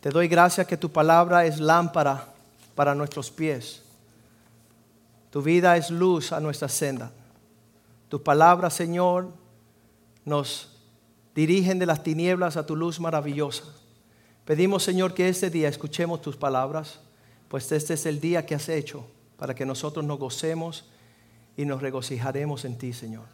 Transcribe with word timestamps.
Te 0.00 0.10
doy 0.10 0.28
gracias 0.28 0.66
que 0.66 0.76
tu 0.76 0.90
palabra 0.90 1.44
es 1.44 1.58
lámpara 1.58 2.28
para 2.74 2.94
nuestros 2.94 3.30
pies. 3.30 3.82
Tu 5.30 5.42
vida 5.42 5.76
es 5.76 5.90
luz 5.90 6.32
a 6.32 6.40
nuestra 6.40 6.68
senda. 6.68 7.10
Tu 8.08 8.22
palabra, 8.22 8.70
Señor, 8.70 9.28
nos 10.24 10.70
dirigen 11.34 11.78
de 11.78 11.86
las 11.86 12.02
tinieblas 12.02 12.56
a 12.56 12.64
tu 12.64 12.76
luz 12.76 13.00
maravillosa. 13.00 13.64
Pedimos, 14.44 14.82
Señor, 14.82 15.12
que 15.12 15.28
este 15.28 15.50
día 15.50 15.68
escuchemos 15.68 16.22
tus 16.22 16.36
palabras, 16.36 17.00
pues 17.48 17.70
este 17.72 17.94
es 17.94 18.06
el 18.06 18.20
día 18.20 18.46
que 18.46 18.54
has 18.54 18.68
hecho 18.68 19.04
para 19.36 19.54
que 19.54 19.66
nosotros 19.66 20.04
nos 20.04 20.18
gocemos 20.18 20.88
y 21.56 21.64
nos 21.64 21.82
regocijaremos 21.82 22.64
en 22.64 22.78
ti, 22.78 22.92
Señor. 22.92 23.26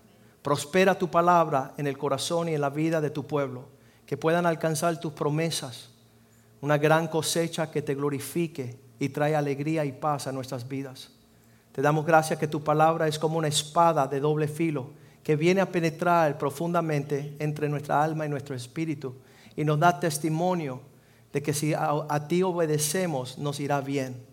Prospera 0.43 0.99
tu 0.99 1.11
palabra 1.11 1.73
en 1.77 1.87
el 1.87 1.97
corazón 1.97 2.49
y 2.49 2.55
en 2.55 2.61
la 2.61 2.71
vida 2.71 3.01
de 3.01 3.11
tu 3.11 3.27
pueblo, 3.27 3.67
que 4.07 4.17
puedan 4.17 4.45
alcanzar 4.45 4.99
tus 4.99 5.13
promesas, 5.13 5.91
una 6.65 6.79
gran 6.79 7.09
cosecha 7.09 7.71
que 7.71 7.83
te 7.83 7.95
glorifique 7.95 8.79
y 8.99 9.11
trae 9.11 9.37
alegría 9.37 9.85
y 9.85 9.93
paz 9.93 10.27
a 10.27 10.33
nuestras 10.33 10.67
vidas. 10.67 11.11
Te 11.73 11.83
damos 11.83 12.07
gracias 12.07 12.39
que 12.39 12.49
tu 12.49 12.65
palabra 12.65 13.07
es 13.07 13.19
como 13.19 13.37
una 13.37 13.49
espada 13.49 14.07
de 14.07 14.19
doble 14.19 14.49
filo 14.49 14.89
que 15.23 15.37
viene 15.37 15.61
a 15.61 15.71
penetrar 15.71 16.39
profundamente 16.39 17.37
entre 17.39 17.69
nuestra 17.69 18.03
alma 18.03 18.25
y 18.25 18.31
nuestro 18.31 18.55
espíritu 18.55 19.15
y 19.55 19.63
nos 19.63 19.79
da 19.79 20.01
testimonio 20.01 20.81
de 21.35 21.43
que 21.43 21.53
si 21.53 21.75
a, 21.75 22.27
ti 22.29 22.43
obedecemos 22.43 23.37
nos 23.37 23.61
irá 23.61 23.83
bien. 23.83 24.25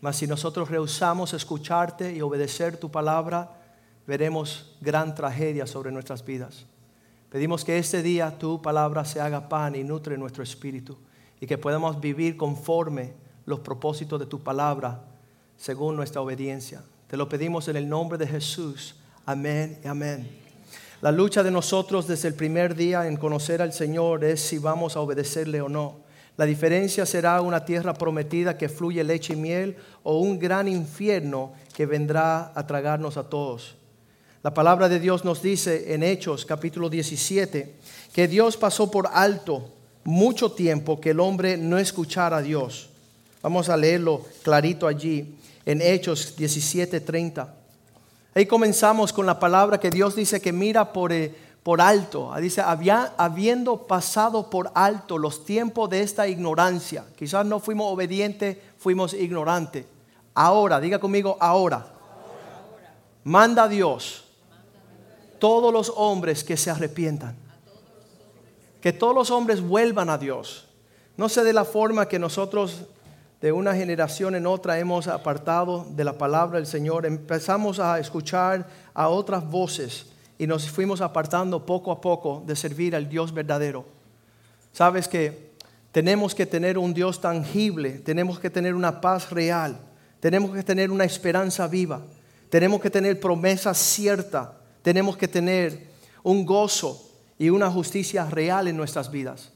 Mas 0.00 0.16
si 0.16 0.26
nosotros 0.26 0.70
rehusamos 0.70 1.34
escucharte 1.34 2.14
y 2.14 2.22
obedecer 2.22 2.78
tu 2.78 2.90
palabra, 2.90 3.60
veremos 4.06 4.74
gran 4.80 5.14
tragedia 5.14 5.66
sobre 5.66 5.92
nuestras 5.92 6.24
vidas. 6.24 6.64
Pedimos 7.28 7.62
que 7.62 7.76
este 7.76 8.02
día 8.02 8.38
tu 8.38 8.62
palabra 8.62 9.04
se 9.04 9.20
haga 9.20 9.50
pan 9.50 9.74
y 9.74 9.84
nutre 9.84 10.16
nuestro 10.16 10.42
espíritu 10.42 10.96
y 11.44 11.46
que 11.46 11.58
podamos 11.58 12.00
vivir 12.00 12.38
conforme 12.38 13.12
los 13.44 13.60
propósitos 13.60 14.18
de 14.18 14.24
tu 14.24 14.42
palabra 14.42 15.04
según 15.58 15.94
nuestra 15.94 16.22
obediencia. 16.22 16.82
Te 17.06 17.18
lo 17.18 17.28
pedimos 17.28 17.68
en 17.68 17.76
el 17.76 17.86
nombre 17.86 18.16
de 18.16 18.26
Jesús. 18.26 18.96
Amén 19.26 19.78
y 19.84 19.86
amén. 19.86 20.26
La 21.02 21.12
lucha 21.12 21.42
de 21.42 21.50
nosotros 21.50 22.08
desde 22.08 22.28
el 22.28 22.34
primer 22.34 22.74
día 22.74 23.06
en 23.06 23.18
conocer 23.18 23.60
al 23.60 23.74
Señor 23.74 24.24
es 24.24 24.40
si 24.40 24.56
vamos 24.56 24.96
a 24.96 25.00
obedecerle 25.00 25.60
o 25.60 25.68
no. 25.68 25.96
La 26.38 26.46
diferencia 26.46 27.04
será 27.04 27.42
una 27.42 27.66
tierra 27.66 27.92
prometida 27.92 28.56
que 28.56 28.70
fluye 28.70 29.04
leche 29.04 29.34
y 29.34 29.36
miel 29.36 29.76
o 30.02 30.20
un 30.20 30.38
gran 30.38 30.66
infierno 30.66 31.52
que 31.74 31.84
vendrá 31.84 32.52
a 32.54 32.66
tragarnos 32.66 33.18
a 33.18 33.28
todos. 33.28 33.76
La 34.42 34.54
palabra 34.54 34.88
de 34.88 34.98
Dios 34.98 35.26
nos 35.26 35.42
dice 35.42 35.92
en 35.92 36.04
Hechos 36.04 36.46
capítulo 36.46 36.88
17 36.88 37.74
que 38.14 38.28
Dios 38.28 38.56
pasó 38.56 38.90
por 38.90 39.10
alto 39.12 39.73
mucho 40.04 40.52
tiempo 40.52 41.00
que 41.00 41.10
el 41.10 41.20
hombre 41.20 41.56
no 41.56 41.78
escuchara 41.78 42.38
a 42.38 42.42
Dios. 42.42 42.88
Vamos 43.42 43.68
a 43.68 43.76
leerlo 43.76 44.22
clarito 44.42 44.86
allí 44.86 45.34
en 45.66 45.80
Hechos 45.80 46.36
17:30. 46.36 47.48
Ahí 48.34 48.46
comenzamos 48.46 49.12
con 49.12 49.26
la 49.26 49.38
palabra 49.38 49.78
que 49.78 49.90
Dios 49.90 50.16
dice 50.16 50.40
que 50.40 50.52
mira 50.52 50.92
por, 50.92 51.12
eh, 51.12 51.34
por 51.62 51.80
alto. 51.80 52.32
Dice, 52.40 52.60
había, 52.60 53.14
habiendo 53.16 53.86
pasado 53.86 54.50
por 54.50 54.72
alto 54.74 55.18
los 55.18 55.44
tiempos 55.44 55.88
de 55.90 56.02
esta 56.02 56.26
ignorancia. 56.26 57.04
Quizás 57.16 57.46
no 57.46 57.60
fuimos 57.60 57.92
obedientes, 57.92 58.58
fuimos 58.78 59.14
ignorantes. 59.14 59.86
Ahora, 60.34 60.80
diga 60.80 60.98
conmigo, 60.98 61.36
ahora. 61.40 61.86
Manda 63.22 63.64
a 63.64 63.68
Dios 63.68 64.24
todos 65.38 65.72
los 65.72 65.92
hombres 65.96 66.42
que 66.42 66.56
se 66.56 66.70
arrepientan. 66.70 67.43
Que 68.84 68.92
todos 68.92 69.14
los 69.14 69.30
hombres 69.30 69.62
vuelvan 69.62 70.10
a 70.10 70.18
Dios. 70.18 70.66
No 71.16 71.30
sé 71.30 71.42
de 71.42 71.54
la 71.54 71.64
forma 71.64 72.06
que 72.06 72.18
nosotros 72.18 72.82
de 73.40 73.50
una 73.50 73.74
generación 73.74 74.34
en 74.34 74.46
otra 74.46 74.78
hemos 74.78 75.08
apartado 75.08 75.86
de 75.88 76.04
la 76.04 76.18
palabra 76.18 76.58
del 76.58 76.66
Señor, 76.66 77.06
empezamos 77.06 77.80
a 77.80 77.98
escuchar 77.98 78.68
a 78.92 79.08
otras 79.08 79.48
voces 79.50 80.04
y 80.36 80.46
nos 80.46 80.68
fuimos 80.68 81.00
apartando 81.00 81.64
poco 81.64 81.92
a 81.92 82.02
poco 82.02 82.42
de 82.44 82.54
servir 82.54 82.94
al 82.94 83.08
Dios 83.08 83.32
verdadero. 83.32 83.86
Sabes 84.70 85.08
que 85.08 85.52
tenemos 85.90 86.34
que 86.34 86.44
tener 86.44 86.76
un 86.76 86.92
Dios 86.92 87.22
tangible, 87.22 87.92
tenemos 88.00 88.38
que 88.38 88.50
tener 88.50 88.74
una 88.74 89.00
paz 89.00 89.30
real, 89.30 89.78
tenemos 90.20 90.54
que 90.54 90.62
tener 90.62 90.90
una 90.90 91.04
esperanza 91.04 91.66
viva, 91.68 92.02
tenemos 92.50 92.82
que 92.82 92.90
tener 92.90 93.18
promesa 93.18 93.72
cierta, 93.72 94.58
tenemos 94.82 95.16
que 95.16 95.26
tener 95.26 95.86
un 96.22 96.44
gozo 96.44 97.03
y 97.38 97.50
una 97.50 97.70
justicia 97.70 98.26
real 98.26 98.68
en 98.68 98.76
nuestras 98.76 99.10
vidas. 99.10 99.52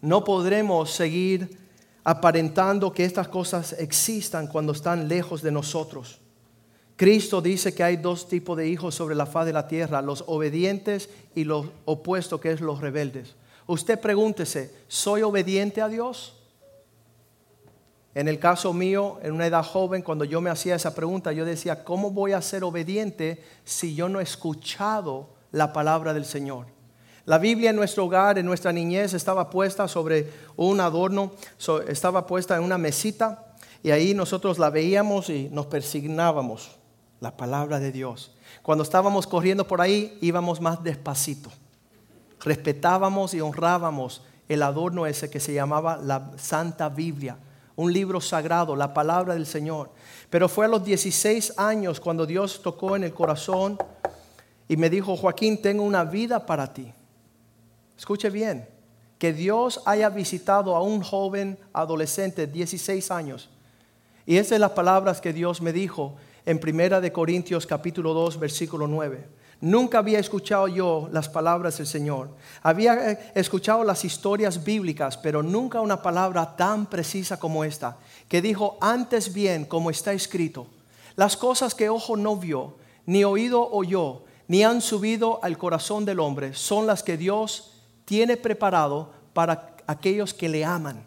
No 0.00 0.24
podremos 0.24 0.90
seguir 0.90 1.58
aparentando 2.04 2.92
que 2.92 3.04
estas 3.04 3.28
cosas 3.28 3.74
existan 3.74 4.46
cuando 4.46 4.72
están 4.72 5.08
lejos 5.08 5.42
de 5.42 5.50
nosotros. 5.50 6.20
Cristo 6.96 7.40
dice 7.40 7.74
que 7.74 7.84
hay 7.84 7.96
dos 7.96 8.28
tipos 8.28 8.56
de 8.56 8.68
hijos 8.68 8.94
sobre 8.94 9.14
la 9.14 9.26
faz 9.26 9.46
de 9.46 9.52
la 9.52 9.68
tierra, 9.68 10.02
los 10.02 10.24
obedientes 10.26 11.10
y 11.34 11.44
los 11.44 11.66
opuestos, 11.84 12.40
que 12.40 12.50
es 12.50 12.60
los 12.60 12.80
rebeldes. 12.80 13.36
Usted 13.66 14.00
pregúntese, 14.00 14.74
¿soy 14.88 15.22
obediente 15.22 15.80
a 15.80 15.88
Dios? 15.88 16.34
En 18.14 18.26
el 18.26 18.38
caso 18.38 18.72
mío, 18.72 19.20
en 19.22 19.32
una 19.32 19.46
edad 19.46 19.62
joven, 19.62 20.02
cuando 20.02 20.24
yo 20.24 20.40
me 20.40 20.50
hacía 20.50 20.74
esa 20.74 20.94
pregunta, 20.94 21.32
yo 21.32 21.44
decía, 21.44 21.84
¿cómo 21.84 22.10
voy 22.10 22.32
a 22.32 22.42
ser 22.42 22.64
obediente 22.64 23.44
si 23.64 23.94
yo 23.94 24.08
no 24.08 24.18
he 24.18 24.24
escuchado 24.24 25.28
la 25.52 25.72
palabra 25.72 26.14
del 26.14 26.24
Señor? 26.24 26.66
La 27.28 27.36
Biblia 27.36 27.68
en 27.68 27.76
nuestro 27.76 28.06
hogar, 28.06 28.38
en 28.38 28.46
nuestra 28.46 28.72
niñez, 28.72 29.12
estaba 29.12 29.50
puesta 29.50 29.86
sobre 29.86 30.32
un 30.56 30.80
adorno, 30.80 31.32
estaba 31.86 32.26
puesta 32.26 32.56
en 32.56 32.62
una 32.62 32.78
mesita 32.78 33.52
y 33.82 33.90
ahí 33.90 34.14
nosotros 34.14 34.58
la 34.58 34.70
veíamos 34.70 35.28
y 35.28 35.50
nos 35.52 35.66
persignábamos. 35.66 36.70
La 37.20 37.36
palabra 37.36 37.80
de 37.80 37.92
Dios. 37.92 38.34
Cuando 38.62 38.82
estábamos 38.82 39.26
corriendo 39.26 39.68
por 39.68 39.82
ahí, 39.82 40.16
íbamos 40.22 40.62
más 40.62 40.82
despacito. 40.82 41.50
Respetábamos 42.40 43.34
y 43.34 43.42
honrábamos 43.42 44.22
el 44.48 44.62
adorno 44.62 45.04
ese 45.04 45.28
que 45.28 45.38
se 45.38 45.52
llamaba 45.52 45.98
la 46.02 46.32
Santa 46.38 46.88
Biblia, 46.88 47.36
un 47.76 47.92
libro 47.92 48.22
sagrado, 48.22 48.74
la 48.74 48.94
palabra 48.94 49.34
del 49.34 49.44
Señor. 49.44 49.90
Pero 50.30 50.48
fue 50.48 50.64
a 50.64 50.68
los 50.68 50.82
16 50.82 51.58
años 51.58 52.00
cuando 52.00 52.24
Dios 52.24 52.62
tocó 52.62 52.96
en 52.96 53.04
el 53.04 53.12
corazón 53.12 53.76
y 54.66 54.78
me 54.78 54.88
dijo, 54.88 55.14
Joaquín, 55.14 55.60
tengo 55.60 55.82
una 55.82 56.04
vida 56.04 56.46
para 56.46 56.72
ti. 56.72 56.94
Escuche 57.98 58.30
bien, 58.30 58.68
que 59.18 59.32
Dios 59.32 59.82
haya 59.84 60.08
visitado 60.08 60.76
a 60.76 60.82
un 60.82 61.02
joven 61.02 61.58
adolescente 61.72 62.46
de 62.46 62.52
16 62.52 63.10
años. 63.10 63.50
Y 64.24 64.36
esas 64.36 64.50
son 64.50 64.60
las 64.60 64.70
palabras 64.70 65.20
que 65.20 65.32
Dios 65.32 65.60
me 65.60 65.72
dijo 65.72 66.14
en 66.46 66.60
Primera 66.60 67.00
de 67.00 67.10
Corintios 67.10 67.66
capítulo 67.66 68.14
2 68.14 68.38
versículo 68.38 68.86
9. 68.86 69.26
Nunca 69.60 69.98
había 69.98 70.20
escuchado 70.20 70.68
yo 70.68 71.08
las 71.10 71.28
palabras 71.28 71.78
del 71.78 71.88
Señor. 71.88 72.30
Había 72.62 73.10
eh, 73.10 73.32
escuchado 73.34 73.82
las 73.82 74.04
historias 74.04 74.62
bíblicas, 74.62 75.16
pero 75.16 75.42
nunca 75.42 75.80
una 75.80 76.00
palabra 76.00 76.54
tan 76.54 76.86
precisa 76.86 77.40
como 77.40 77.64
esta, 77.64 77.96
que 78.28 78.40
dijo, 78.40 78.78
antes 78.80 79.34
bien, 79.34 79.64
como 79.64 79.90
está 79.90 80.12
escrito, 80.12 80.68
las 81.16 81.36
cosas 81.36 81.74
que 81.74 81.88
ojo 81.88 82.16
no 82.16 82.36
vio, 82.36 82.76
ni 83.06 83.24
oído 83.24 83.68
oyó, 83.72 84.22
ni 84.46 84.62
han 84.62 84.80
subido 84.80 85.40
al 85.42 85.58
corazón 85.58 86.04
del 86.04 86.20
hombre, 86.20 86.54
son 86.54 86.86
las 86.86 87.02
que 87.02 87.16
Dios 87.16 87.77
tiene 88.08 88.38
preparado 88.38 89.10
para 89.34 89.76
aquellos 89.86 90.32
que 90.32 90.48
le 90.48 90.64
aman. 90.64 91.04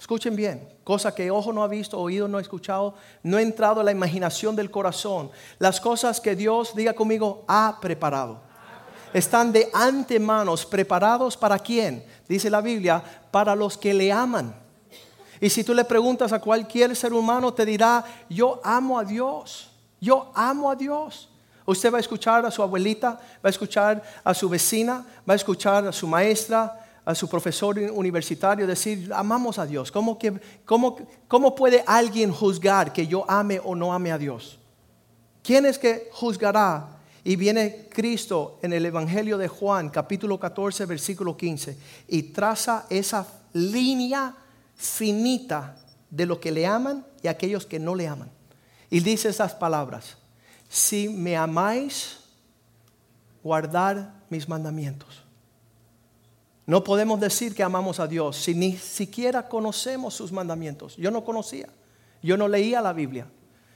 Escuchen 0.00 0.34
bien, 0.34 0.66
cosa 0.82 1.14
que 1.14 1.30
ojo 1.30 1.52
no 1.52 1.62
ha 1.62 1.68
visto, 1.68 2.00
oído 2.00 2.26
no 2.26 2.38
ha 2.38 2.40
escuchado, 2.40 2.94
no 3.22 3.36
ha 3.36 3.42
entrado 3.42 3.82
a 3.82 3.84
la 3.84 3.92
imaginación 3.92 4.56
del 4.56 4.70
corazón. 4.70 5.30
Las 5.58 5.78
cosas 5.78 6.18
que 6.18 6.34
Dios, 6.34 6.74
diga 6.74 6.94
conmigo, 6.94 7.44
ha 7.46 7.76
preparado. 7.82 8.40
Están 9.12 9.52
de 9.52 9.68
antemano 9.74 10.54
preparados 10.70 11.36
para 11.36 11.58
quién? 11.58 12.02
Dice 12.26 12.48
la 12.48 12.62
Biblia, 12.62 13.04
para 13.30 13.54
los 13.54 13.76
que 13.76 13.92
le 13.92 14.10
aman. 14.10 14.56
Y 15.38 15.50
si 15.50 15.64
tú 15.64 15.74
le 15.74 15.84
preguntas 15.84 16.32
a 16.32 16.40
cualquier 16.40 16.96
ser 16.96 17.12
humano, 17.12 17.52
te 17.52 17.66
dirá, 17.66 18.02
yo 18.30 18.58
amo 18.64 18.98
a 18.98 19.04
Dios, 19.04 19.70
yo 20.00 20.32
amo 20.34 20.70
a 20.70 20.76
Dios. 20.76 21.28
Usted 21.66 21.92
va 21.92 21.96
a 21.96 22.00
escuchar 22.00 22.46
a 22.46 22.50
su 22.50 22.62
abuelita, 22.62 23.20
va 23.44 23.48
a 23.48 23.50
escuchar 23.50 24.02
a 24.22 24.32
su 24.32 24.48
vecina, 24.48 25.04
va 25.28 25.32
a 25.32 25.36
escuchar 25.36 25.86
a 25.86 25.92
su 25.92 26.06
maestra, 26.06 26.86
a 27.04 27.14
su 27.14 27.28
profesor 27.28 27.78
universitario 27.78 28.66
decir, 28.66 29.12
amamos 29.12 29.58
a 29.58 29.66
Dios. 29.66 29.90
¿Cómo, 29.90 30.16
que, 30.18 30.40
cómo, 30.64 30.96
cómo 31.26 31.54
puede 31.54 31.82
alguien 31.86 32.32
juzgar 32.32 32.92
que 32.92 33.08
yo 33.08 33.28
ame 33.28 33.60
o 33.62 33.74
no 33.74 33.92
ame 33.92 34.12
a 34.12 34.18
Dios? 34.18 34.58
¿Quién 35.42 35.66
es 35.66 35.78
que 35.78 36.08
juzgará? 36.12 36.98
Y 37.24 37.34
viene 37.34 37.88
Cristo 37.90 38.60
en 38.62 38.72
el 38.72 38.86
Evangelio 38.86 39.36
de 39.36 39.48
Juan, 39.48 39.88
capítulo 39.90 40.38
14, 40.38 40.86
versículo 40.86 41.36
15, 41.36 41.76
y 42.06 42.22
traza 42.24 42.86
esa 42.88 43.26
línea 43.52 44.34
finita 44.76 45.76
de 46.08 46.26
lo 46.26 46.38
que 46.38 46.52
le 46.52 46.66
aman 46.66 47.04
y 47.22 47.26
aquellos 47.26 47.66
que 47.66 47.80
no 47.80 47.96
le 47.96 48.06
aman. 48.06 48.30
Y 48.88 49.00
dice 49.00 49.28
esas 49.28 49.54
palabras 49.54 50.16
si 50.68 51.08
me 51.08 51.36
amáis, 51.36 52.18
guardar 53.42 54.12
mis 54.28 54.48
mandamientos. 54.48 55.22
No 56.66 56.82
podemos 56.82 57.20
decir 57.20 57.54
que 57.54 57.62
amamos 57.62 58.00
a 58.00 58.08
Dios 58.08 58.36
si 58.36 58.54
ni 58.54 58.76
siquiera 58.76 59.48
conocemos 59.48 60.14
sus 60.14 60.32
mandamientos. 60.32 60.96
Yo 60.96 61.12
no 61.12 61.24
conocía, 61.24 61.68
yo 62.22 62.36
no 62.36 62.48
leía 62.48 62.80
la 62.80 62.92
Biblia, 62.92 63.28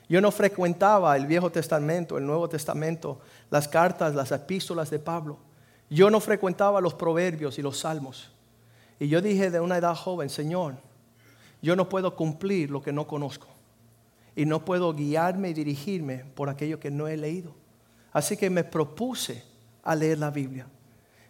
yo 0.09 0.21
no 0.21 0.33
frecuentaba 0.33 1.17
el 1.17 1.27
Viejo 1.27 1.51
Testamento, 1.51 2.19
el 2.19 2.27
Nuevo 2.27 2.49
Testamento, 2.49 3.21
las 3.49 3.69
cartas, 3.69 4.15
las 4.17 4.33
epístolas 4.33 4.91
de 4.91 4.99
Pablo. 4.99 5.39
Yo 5.89 6.11
no 6.11 6.19
frecuentaba 6.19 6.81
los 6.81 6.95
proverbios 6.95 7.59
y 7.59 7.63
los 7.63 7.79
salmos. 7.79 8.33
Y 8.99 9.07
yo 9.07 9.23
dije 9.23 9.53
de 9.53 9.61
una 9.61 9.79
edad 9.79 9.95
joven, 9.95 10.29
Señor, 10.29 10.75
yo 11.63 11.77
no 11.77 11.89
puedo 11.89 12.17
cumplir 12.17 12.71
lo 12.71 12.83
que 12.83 12.93
no 12.93 13.07
conozco. 13.07 13.47
Y 14.37 14.47
no 14.47 14.65
puedo 14.65 14.95
guiarme 14.95 15.51
y 15.51 15.55
dirigirme 15.55 16.25
por 16.35 16.49
aquello 16.49 16.79
que 16.81 16.91
no 16.91 17.09
he 17.09 17.17
leído. 17.17 17.55
Así 18.13 18.37
que 18.37 18.51
me 18.51 18.65
propuse 18.65 19.43
a 19.83 19.95
leer 19.95 20.19
la 20.19 20.31
Biblia. 20.31 20.67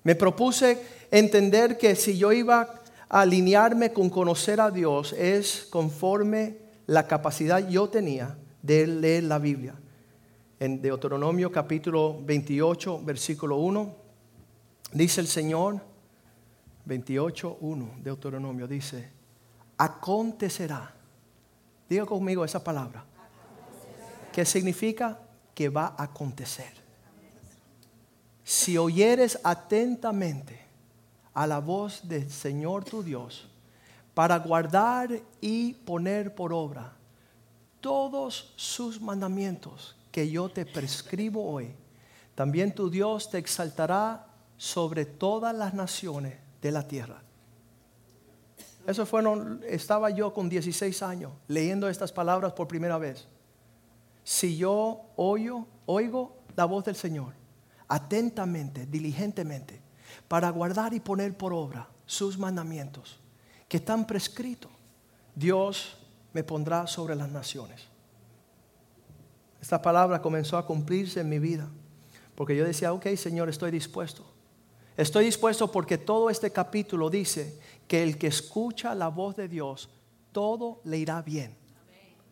Me 0.02 0.14
propuse 0.14 0.80
entender 1.10 1.76
que 1.76 1.94
si 1.94 2.16
yo 2.16 2.32
iba 2.32 2.82
a 3.08 3.20
alinearme 3.20 3.92
con 3.92 4.08
conocer 4.08 4.60
a 4.60 4.70
Dios 4.70 5.12
es 5.12 5.66
conforme 5.68 6.56
la 6.86 7.06
capacidad 7.06 7.66
yo 7.68 7.88
tenía 7.88 8.36
de 8.62 8.86
leer 8.86 9.24
la 9.24 9.38
Biblia. 9.38 9.74
En 10.58 10.80
Deuteronomio 10.80 11.50
capítulo 11.50 12.20
28, 12.22 13.02
versículo 13.04 13.56
1, 13.56 13.94
dice 14.92 15.20
el 15.20 15.26
Señor, 15.26 15.80
28, 16.84 17.58
1, 17.60 17.90
Deuteronomio, 18.02 18.66
dice, 18.66 19.08
acontecerá. 19.78 20.94
Diga 21.90 22.06
conmigo 22.06 22.42
esa 22.42 22.64
palabra. 22.64 23.04
¿Qué 24.32 24.46
significa? 24.46 25.18
Que 25.54 25.68
va 25.68 25.94
a 25.98 26.04
acontecer 26.04 26.80
si 28.50 28.76
oyeres 28.76 29.38
atentamente 29.44 30.60
a 31.34 31.46
la 31.46 31.60
voz 31.60 32.08
del 32.08 32.28
Señor 32.28 32.84
tu 32.84 33.00
Dios, 33.00 33.48
para 34.12 34.40
guardar 34.40 35.22
y 35.40 35.74
poner 35.74 36.34
por 36.34 36.52
obra 36.52 36.92
todos 37.80 38.52
sus 38.56 39.00
mandamientos 39.00 39.96
que 40.10 40.28
yo 40.28 40.48
te 40.48 40.66
prescribo 40.66 41.48
hoy, 41.48 41.72
también 42.34 42.74
tu 42.74 42.90
Dios 42.90 43.30
te 43.30 43.38
exaltará 43.38 44.26
sobre 44.56 45.06
todas 45.06 45.54
las 45.54 45.72
naciones 45.72 46.36
de 46.60 46.72
la 46.72 46.88
tierra. 46.88 47.22
Eso 48.86 49.06
fueron, 49.06 49.62
estaba 49.66 50.10
yo 50.10 50.32
con 50.32 50.48
16 50.48 51.02
años 51.02 51.32
leyendo 51.48 51.88
estas 51.88 52.12
palabras 52.12 52.52
por 52.52 52.66
primera 52.66 52.98
vez. 52.98 53.28
Si 54.24 54.56
yo 54.56 55.02
oyo, 55.16 55.66
oigo 55.86 56.36
la 56.56 56.64
voz 56.64 56.84
del 56.84 56.96
Señor 56.96 57.40
atentamente, 57.90 58.86
diligentemente, 58.86 59.82
para 60.28 60.48
guardar 60.50 60.94
y 60.94 61.00
poner 61.00 61.36
por 61.36 61.52
obra 61.52 61.88
sus 62.06 62.38
mandamientos 62.38 63.18
que 63.68 63.78
están 63.78 64.06
prescritos, 64.06 64.70
Dios 65.34 65.96
me 66.32 66.44
pondrá 66.44 66.86
sobre 66.86 67.16
las 67.16 67.28
naciones. 67.28 67.82
Esta 69.60 69.82
palabra 69.82 70.22
comenzó 70.22 70.56
a 70.56 70.64
cumplirse 70.64 71.20
en 71.20 71.28
mi 71.28 71.40
vida, 71.40 71.68
porque 72.36 72.56
yo 72.56 72.64
decía, 72.64 72.92
ok 72.92 73.06
Señor, 73.16 73.48
estoy 73.48 73.72
dispuesto. 73.72 74.24
Estoy 74.96 75.24
dispuesto 75.24 75.70
porque 75.70 75.98
todo 75.98 76.30
este 76.30 76.52
capítulo 76.52 77.10
dice 77.10 77.58
que 77.90 78.04
el 78.04 78.18
que 78.18 78.28
escucha 78.28 78.94
la 78.94 79.08
voz 79.08 79.34
de 79.34 79.48
Dios, 79.48 79.88
todo 80.30 80.80
le 80.84 80.96
irá 80.96 81.22
bien. 81.22 81.56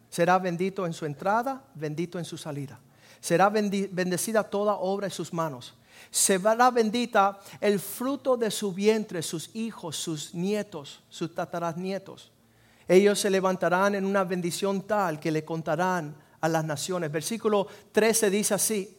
Será 0.08 0.38
bendito 0.38 0.86
en 0.86 0.92
su 0.92 1.04
entrada, 1.04 1.64
bendito 1.74 2.16
en 2.16 2.24
su 2.24 2.38
salida. 2.38 2.78
Será 3.20 3.48
bendecida 3.48 4.44
toda 4.44 4.76
obra 4.76 5.08
de 5.08 5.10
sus 5.12 5.32
manos. 5.32 5.74
Será 6.12 6.70
bendita 6.70 7.40
el 7.60 7.80
fruto 7.80 8.36
de 8.36 8.52
su 8.52 8.72
vientre, 8.72 9.20
sus 9.20 9.50
hijos, 9.52 9.96
sus 9.96 10.32
nietos, 10.32 11.02
sus 11.08 11.34
tataranietos. 11.34 12.30
Ellos 12.86 13.18
se 13.18 13.28
levantarán 13.28 13.96
en 13.96 14.04
una 14.04 14.22
bendición 14.22 14.82
tal 14.82 15.18
que 15.18 15.32
le 15.32 15.44
contarán 15.44 16.14
a 16.40 16.48
las 16.48 16.64
naciones. 16.64 17.10
Versículo 17.10 17.66
13 17.90 18.30
dice 18.30 18.54
así, 18.54 18.96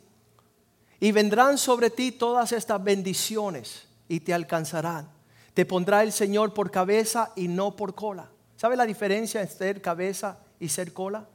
y 1.00 1.13
vendrán 1.13 1.57
sobre 1.57 1.89
ti 1.89 2.12
todas 2.12 2.51
estas 2.51 2.83
bendiciones 2.83 3.88
y 4.09 4.19
te 4.19 4.33
alcanzarán. 4.33 5.19
Te 5.59 5.65
pondrá 5.65 6.03
el 6.03 6.13
Señor 6.13 6.53
por 6.53 6.71
cabeza 6.71 7.33
y 7.35 7.50
no 7.50 7.75
por 7.75 7.94
cola. 7.94 8.29
¿Sabe 8.56 8.77
la 8.77 8.85
diferencia 8.85 9.41
entre 9.41 9.57
ser 9.57 9.81
cabeza 9.81 10.39
y 10.57 10.69
ser 10.69 10.94
cola? 10.94 11.27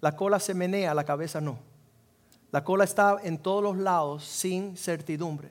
La 0.00 0.16
cola 0.16 0.40
se 0.40 0.54
menea, 0.54 0.94
la 0.94 1.04
cabeza 1.04 1.38
no. 1.38 1.58
La 2.50 2.64
cola 2.64 2.84
está 2.84 3.18
en 3.22 3.36
todos 3.36 3.62
los 3.62 3.76
lados 3.76 4.24
sin 4.24 4.74
certidumbre. 4.78 5.50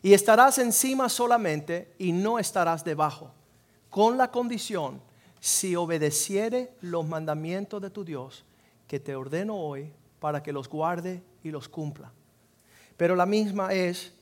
Y 0.00 0.14
estarás 0.14 0.56
encima 0.56 1.10
solamente 1.10 1.92
y 1.98 2.12
no 2.12 2.38
estarás 2.38 2.82
debajo, 2.84 3.30
con 3.90 4.16
la 4.16 4.30
condición, 4.30 5.02
si 5.38 5.76
obedeciere 5.76 6.72
los 6.80 7.06
mandamientos 7.06 7.82
de 7.82 7.90
tu 7.90 8.02
Dios, 8.02 8.46
que 8.88 8.98
te 8.98 9.14
ordeno 9.14 9.56
hoy 9.56 9.92
para 10.20 10.42
que 10.42 10.54
los 10.54 10.70
guarde 10.70 11.22
y 11.44 11.50
los 11.50 11.68
cumpla. 11.68 12.10
Pero 12.96 13.14
la 13.14 13.26
misma 13.26 13.74
es 13.74 14.15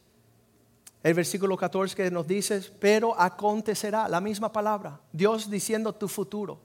el 1.05 1.13
versículo 1.13 1.55
14 1.55 1.95
que 1.95 2.11
nos 2.11 2.27
dice, 2.27 2.63
pero 2.81 3.21
acontecerá, 3.21 4.09
la 4.09 4.23
misma 4.23 4.51
palabra, 4.51 4.99
Dios 5.13 5.51
diciendo 5.51 5.95
tu 5.95 6.09
futuro. 6.09 6.59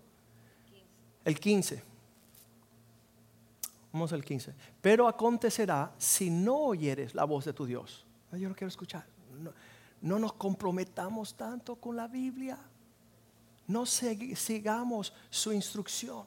El 1.25 1.37
15. 1.37 1.83
Vamos 3.91 4.13
al 4.13 4.23
15. 4.23 4.55
Pero 4.81 5.09
acontecerá 5.09 5.91
si 5.97 6.29
no 6.29 6.55
oyeres 6.55 7.13
la 7.13 7.25
voz 7.25 7.43
de 7.43 7.51
tu 7.51 7.65
Dios. 7.65 8.05
Yo 8.31 8.47
no 8.47 8.55
quiero 8.55 8.69
escuchar. 8.69 9.05
No, 10.01 10.17
nos 10.17 10.31
comprometamos 10.31 11.33
tanto 11.33 11.75
con 11.75 11.97
la 11.97 12.07
Biblia. 12.07 12.57
No 13.67 13.85
sigamos 13.85 15.11
su 15.29 15.51
instrucción. 15.51 16.23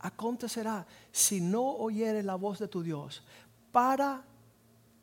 Acontecerá 0.00 0.86
si 1.10 1.40
no 1.40 1.64
oyeres 1.66 2.26
la 2.26 2.34
voz 2.34 2.58
de 2.58 2.68
tu 2.68 2.82
Dios 2.82 3.22
para 3.72 4.22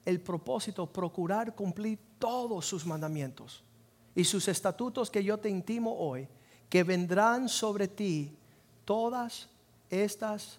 el 0.06 0.22
propósito 0.22 0.86
procurar 0.86 1.56
cumplir 1.56 1.98
todos 2.25 2.66
sus 2.66 2.88
mandamientos 2.88 3.63
y 4.16 4.24
sus 4.24 4.48
estatutos 4.48 5.12
que 5.12 5.24
yo 5.24 5.38
te 5.38 5.48
intimo 5.48 5.95
hoy, 5.95 6.27
que 6.72 6.83
vendrán 6.83 7.48
sobre 7.48 7.88
ti 7.88 8.36
todas 8.83 9.48
estas 9.92 10.57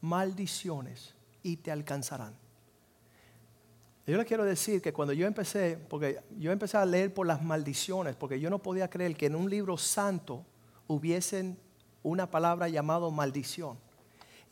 maldiciones 0.00 1.16
y 1.42 1.56
te 1.56 1.72
alcanzarán. 1.72 2.36
Yo 4.06 4.16
le 4.16 4.24
quiero 4.24 4.44
decir 4.44 4.80
que 4.80 4.92
cuando 4.92 5.12
yo 5.12 5.26
empecé, 5.26 5.76
porque 5.88 6.20
yo 6.38 6.52
empecé 6.52 6.76
a 6.76 6.86
leer 6.86 7.12
por 7.12 7.26
las 7.26 7.42
maldiciones, 7.42 8.14
porque 8.14 8.38
yo 8.38 8.48
no 8.48 8.60
podía 8.60 8.88
creer 8.88 9.16
que 9.16 9.26
en 9.26 9.34
un 9.34 9.50
libro 9.50 9.76
santo 9.76 10.44
hubiesen 10.86 11.58
una 12.04 12.30
palabra 12.30 12.68
llamada 12.68 13.10
maldición. 13.10 13.76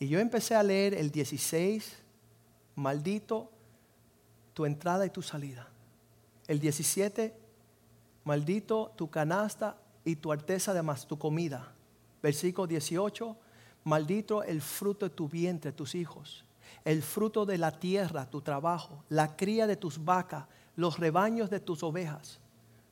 Y 0.01 0.09
yo 0.09 0.19
empecé 0.19 0.57
a 0.57 0.65
leer 0.65 0.95
el 0.95 1.13
16, 1.13 1.97
maldito 2.75 3.53
tu 4.53 4.65
entrada 4.65 5.07
y 5.07 5.11
tu 5.11 5.23
salida. 5.23 5.69
El 6.49 6.61
17, 6.61 7.35
maldito 8.25 8.93
tu 8.97 9.11
canasta 9.11 9.79
y 10.05 10.17
tu 10.17 10.33
arteza 10.33 10.73
de 10.75 10.83
más 10.83 11.07
tu 11.07 11.19
comida. 11.19 11.73
Versículo 12.23 12.67
18, 12.67 13.37
Maldito 13.87 14.43
el 14.43 14.63
fruto 14.63 15.07
de 15.09 15.15
tu 15.15 15.29
vientre, 15.29 15.71
tus 15.71 15.95
hijos, 15.95 16.45
el 16.85 17.05
fruto 17.05 17.47
de 17.47 17.57
la 17.57 17.71
tierra, 17.71 18.29
tu 18.29 18.41
trabajo, 18.41 19.05
la 19.11 19.37
cría 19.37 19.69
de 19.69 19.77
tus 19.77 20.05
vacas, 20.05 20.47
los 20.75 20.99
rebaños 20.99 21.51
de 21.51 21.61
tus 21.61 21.85
ovejas. 21.85 22.41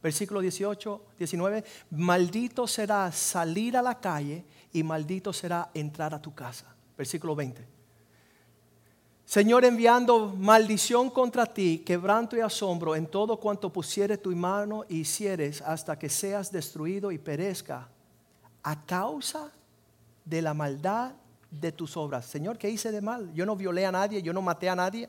Versículo 0.00 0.40
18, 0.40 1.04
19, 1.18 1.64
maldito 1.90 2.68
será 2.68 3.10
salir 3.10 3.76
a 3.76 3.82
la 3.82 3.98
calle 3.98 4.44
y 4.72 4.84
maldito 4.84 5.32
será 5.32 5.68
entrar 5.74 6.14
a 6.14 6.22
tu 6.22 6.32
casa. 6.32 6.72
Versículo 6.96 7.34
20. 7.34 7.73
Señor, 9.24 9.64
enviando 9.64 10.34
maldición 10.36 11.08
contra 11.08 11.46
ti, 11.46 11.78
quebranto 11.78 12.36
y 12.36 12.40
asombro 12.40 12.94
en 12.94 13.06
todo 13.06 13.38
cuanto 13.38 13.72
pusieres 13.72 14.20
tu 14.20 14.34
mano 14.36 14.84
y 14.88 15.00
hicieres 15.00 15.62
hasta 15.62 15.98
que 15.98 16.10
seas 16.10 16.52
destruido 16.52 17.10
y 17.10 17.18
perezca 17.18 17.88
a 18.62 18.84
causa 18.84 19.50
de 20.24 20.42
la 20.42 20.52
maldad 20.52 21.12
de 21.50 21.72
tus 21.72 21.96
obras. 21.96 22.26
Señor, 22.26 22.58
¿qué 22.58 22.68
hice 22.68 22.92
de 22.92 23.00
mal? 23.00 23.32
Yo 23.34 23.46
no 23.46 23.56
violé 23.56 23.86
a 23.86 23.92
nadie, 23.92 24.22
yo 24.22 24.32
no 24.32 24.42
maté 24.42 24.68
a 24.68 24.76
nadie, 24.76 25.08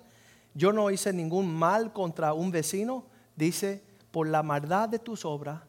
yo 0.54 0.72
no 0.72 0.90
hice 0.92 1.12
ningún 1.12 1.54
mal 1.54 1.92
contra 1.92 2.34
un 2.34 2.52
vecino. 2.52 3.04
Dice, 3.36 3.84
por 4.12 4.28
la 4.28 4.44
maldad 4.44 4.88
de 4.88 5.00
tus 5.00 5.26
obras, 5.26 5.62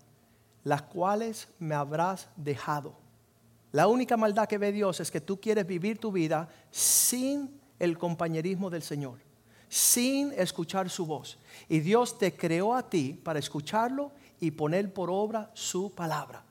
las 0.63 0.83
cuales 0.83 1.49
me 1.59 1.75
habrás 1.75 2.29
dejado. 2.37 2.95
La 3.73 3.89
única 3.89 4.17
maldad 4.17 4.47
que 4.47 4.59
ve 4.59 4.71
Dios 4.71 5.01
es 5.01 5.11
que 5.11 5.21
tú 5.21 5.41
quieres 5.41 5.67
vivir 5.67 5.99
tu 5.99 6.13
vida 6.13 6.49
sin 6.71 7.61
el 7.79 7.99
compañerismo 7.99 8.71
del 8.71 8.83
Señor, 8.83 9.19
sin 9.69 10.33
escuchar 10.33 10.91
su 10.91 11.07
voz. 11.07 11.39
Y 11.69 11.81
Dios 11.81 12.19
te 12.19 12.35
creó 12.35 12.75
a 12.75 12.89
ti 12.89 13.19
para 13.23 13.39
escucharlo 13.39 14.13
y 14.41 14.51
poner 14.51 14.93
por 14.93 15.11
obra 15.11 15.51
su 15.55 15.95
palabra. 15.95 16.45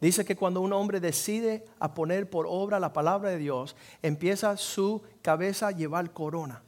Dice 0.00 0.24
que 0.24 0.36
cuando 0.36 0.60
un 0.60 0.72
hombre 0.72 1.00
decide 1.00 1.64
a 1.78 1.94
poner 1.94 2.28
por 2.28 2.46
obra 2.48 2.78
la 2.78 2.92
palabra 2.92 3.30
de 3.30 3.38
Dios, 3.38 3.74
empieza 4.02 4.56
su 4.56 5.02
cabeza 5.22 5.68
a 5.68 5.72
llevar 5.72 6.12
corona. 6.12 6.62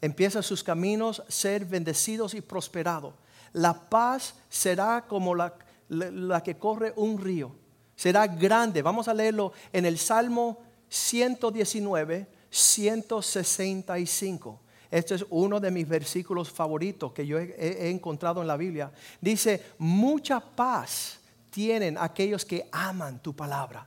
Empieza 0.00 0.42
sus 0.42 0.62
caminos 0.62 1.20
a 1.20 1.30
ser 1.30 1.64
bendecidos 1.66 2.34
y 2.34 2.40
prosperados. 2.40 3.14
La 3.52 3.74
paz 3.90 4.36
será 4.48 5.04
como 5.06 5.34
la, 5.34 5.54
la 5.88 6.42
que 6.42 6.56
corre 6.56 6.92
un 6.96 7.18
río. 7.18 7.52
Será 7.96 8.26
grande. 8.26 8.80
Vamos 8.80 9.08
a 9.08 9.14
leerlo 9.14 9.52
en 9.72 9.84
el 9.84 9.98
Salmo 9.98 10.62
119, 10.88 12.26
165. 12.50 14.60
Este 14.90 15.16
es 15.16 15.24
uno 15.30 15.60
de 15.60 15.70
mis 15.70 15.86
versículos 15.86 16.50
favoritos 16.50 17.12
que 17.12 17.26
yo 17.26 17.38
he, 17.38 17.90
encontrado 17.90 18.40
en 18.40 18.48
la 18.48 18.56
Biblia. 18.56 18.90
Dice, 19.20 19.62
mucha 19.78 20.40
paz 20.40 21.18
tienen 21.50 21.96
aquellos 21.98 22.44
que 22.44 22.68
aman 22.72 23.22
tu 23.22 23.34
palabra. 23.34 23.86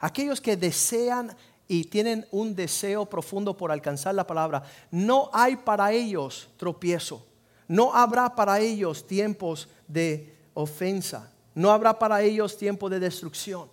Aquellos 0.00 0.40
que 0.40 0.56
desean 0.56 1.36
y 1.66 1.84
tienen 1.84 2.26
un 2.30 2.54
deseo 2.54 3.04
profundo 3.04 3.56
por 3.56 3.70
alcanzar 3.70 4.14
la 4.14 4.26
palabra. 4.26 4.62
No 4.90 5.28
hay 5.32 5.56
para 5.56 5.92
ellos 5.92 6.48
tropiezo. 6.56 7.26
No 7.66 7.94
habrá 7.94 8.34
para 8.34 8.60
ellos 8.60 9.06
tiempos 9.06 9.68
de 9.86 10.34
ofensa. 10.54 11.30
No 11.54 11.70
habrá 11.70 11.98
para 11.98 12.22
ellos 12.22 12.56
tiempo 12.56 12.88
de 12.88 13.00
destrucción. 13.00 13.68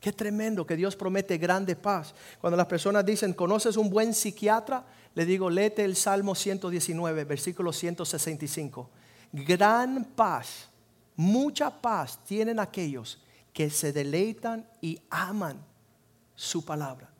Qué 0.00 0.12
tremendo 0.12 0.64
que 0.64 0.76
Dios 0.76 0.94
promete 0.94 1.38
grande 1.38 1.74
paz. 1.74 2.14
Cuando 2.40 2.56
las 2.56 2.66
personas 2.66 3.04
dicen, 3.04 3.32
¿conoces 3.32 3.76
un 3.76 3.90
buen 3.90 4.14
psiquiatra? 4.14 4.84
Le 5.14 5.24
digo, 5.24 5.50
léete 5.50 5.84
el 5.84 5.96
Salmo 5.96 6.34
119, 6.34 7.24
versículo 7.24 7.72
165. 7.72 8.88
Gran 9.32 10.04
paz, 10.04 10.68
mucha 11.16 11.70
paz 11.70 12.20
tienen 12.24 12.60
aquellos 12.60 13.20
que 13.52 13.70
se 13.70 13.92
deleitan 13.92 14.64
y 14.80 15.00
aman 15.10 15.58
su 16.36 16.64
palabra. 16.64 17.10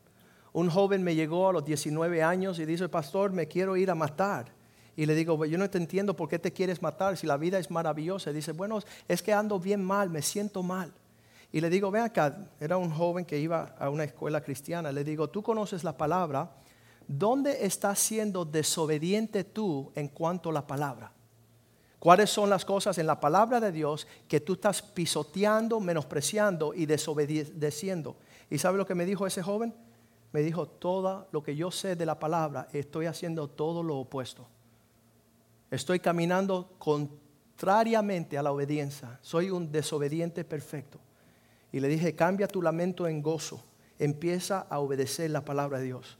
Un 0.52 0.70
joven 0.70 1.02
me 1.02 1.16
llegó 1.16 1.48
a 1.48 1.52
los 1.52 1.64
19 1.64 2.22
años 2.22 2.60
y 2.60 2.64
dice, 2.64 2.88
pastor, 2.88 3.32
me 3.32 3.48
quiero 3.48 3.76
ir 3.76 3.90
a 3.90 3.96
matar. 3.96 4.52
Y 4.96 5.06
le 5.06 5.16
digo, 5.16 5.44
yo 5.44 5.58
no 5.58 5.68
te 5.68 5.78
entiendo 5.78 6.14
por 6.14 6.28
qué 6.28 6.38
te 6.38 6.52
quieres 6.52 6.80
matar 6.80 7.16
si 7.16 7.26
la 7.26 7.36
vida 7.36 7.58
es 7.58 7.70
maravillosa. 7.70 8.30
Y 8.30 8.34
dice, 8.34 8.52
bueno, 8.52 8.78
es 9.08 9.22
que 9.22 9.32
ando 9.32 9.58
bien 9.58 9.84
mal, 9.84 10.10
me 10.10 10.22
siento 10.22 10.62
mal. 10.62 10.92
Y 11.50 11.60
le 11.60 11.70
digo, 11.70 11.90
ven 11.90 12.02
acá, 12.02 12.50
era 12.60 12.76
un 12.76 12.90
joven 12.90 13.24
que 13.24 13.38
iba 13.38 13.74
a 13.78 13.88
una 13.88 14.04
escuela 14.04 14.42
cristiana. 14.42 14.92
Le 14.92 15.02
digo, 15.02 15.28
tú 15.28 15.42
conoces 15.42 15.82
la 15.82 15.96
palabra. 15.96 16.50
¿Dónde 17.06 17.64
estás 17.64 17.98
siendo 17.98 18.44
desobediente 18.44 19.44
tú 19.44 19.90
en 19.94 20.08
cuanto 20.08 20.50
a 20.50 20.52
la 20.52 20.66
palabra? 20.66 21.12
¿Cuáles 21.98 22.30
son 22.30 22.50
las 22.50 22.64
cosas 22.64 22.98
en 22.98 23.06
la 23.06 23.18
palabra 23.18 23.60
de 23.60 23.72
Dios 23.72 24.06
que 24.28 24.40
tú 24.40 24.52
estás 24.52 24.82
pisoteando, 24.82 25.80
menospreciando 25.80 26.74
y 26.74 26.86
desobedeciendo? 26.86 28.16
¿Y 28.50 28.58
sabe 28.58 28.78
lo 28.78 28.86
que 28.86 28.94
me 28.94 29.06
dijo 29.06 29.26
ese 29.26 29.42
joven? 29.42 29.74
Me 30.32 30.42
dijo, 30.42 30.66
todo 30.66 31.28
lo 31.32 31.42
que 31.42 31.56
yo 31.56 31.70
sé 31.70 31.96
de 31.96 32.06
la 32.06 32.18
palabra, 32.18 32.68
estoy 32.72 33.06
haciendo 33.06 33.48
todo 33.48 33.82
lo 33.82 33.96
opuesto. 33.96 34.46
Estoy 35.70 35.98
caminando 35.98 36.74
contrariamente 36.78 38.36
a 38.36 38.42
la 38.42 38.52
obediencia. 38.52 39.18
Soy 39.22 39.50
un 39.50 39.72
desobediente 39.72 40.44
perfecto. 40.44 41.00
Y 41.72 41.80
le 41.80 41.88
dije, 41.88 42.14
cambia 42.14 42.48
tu 42.48 42.62
lamento 42.62 43.06
en 43.06 43.22
gozo. 43.22 43.62
Empieza 43.98 44.66
a 44.70 44.78
obedecer 44.78 45.30
la 45.30 45.44
palabra 45.44 45.78
de 45.78 45.86
Dios. 45.86 46.18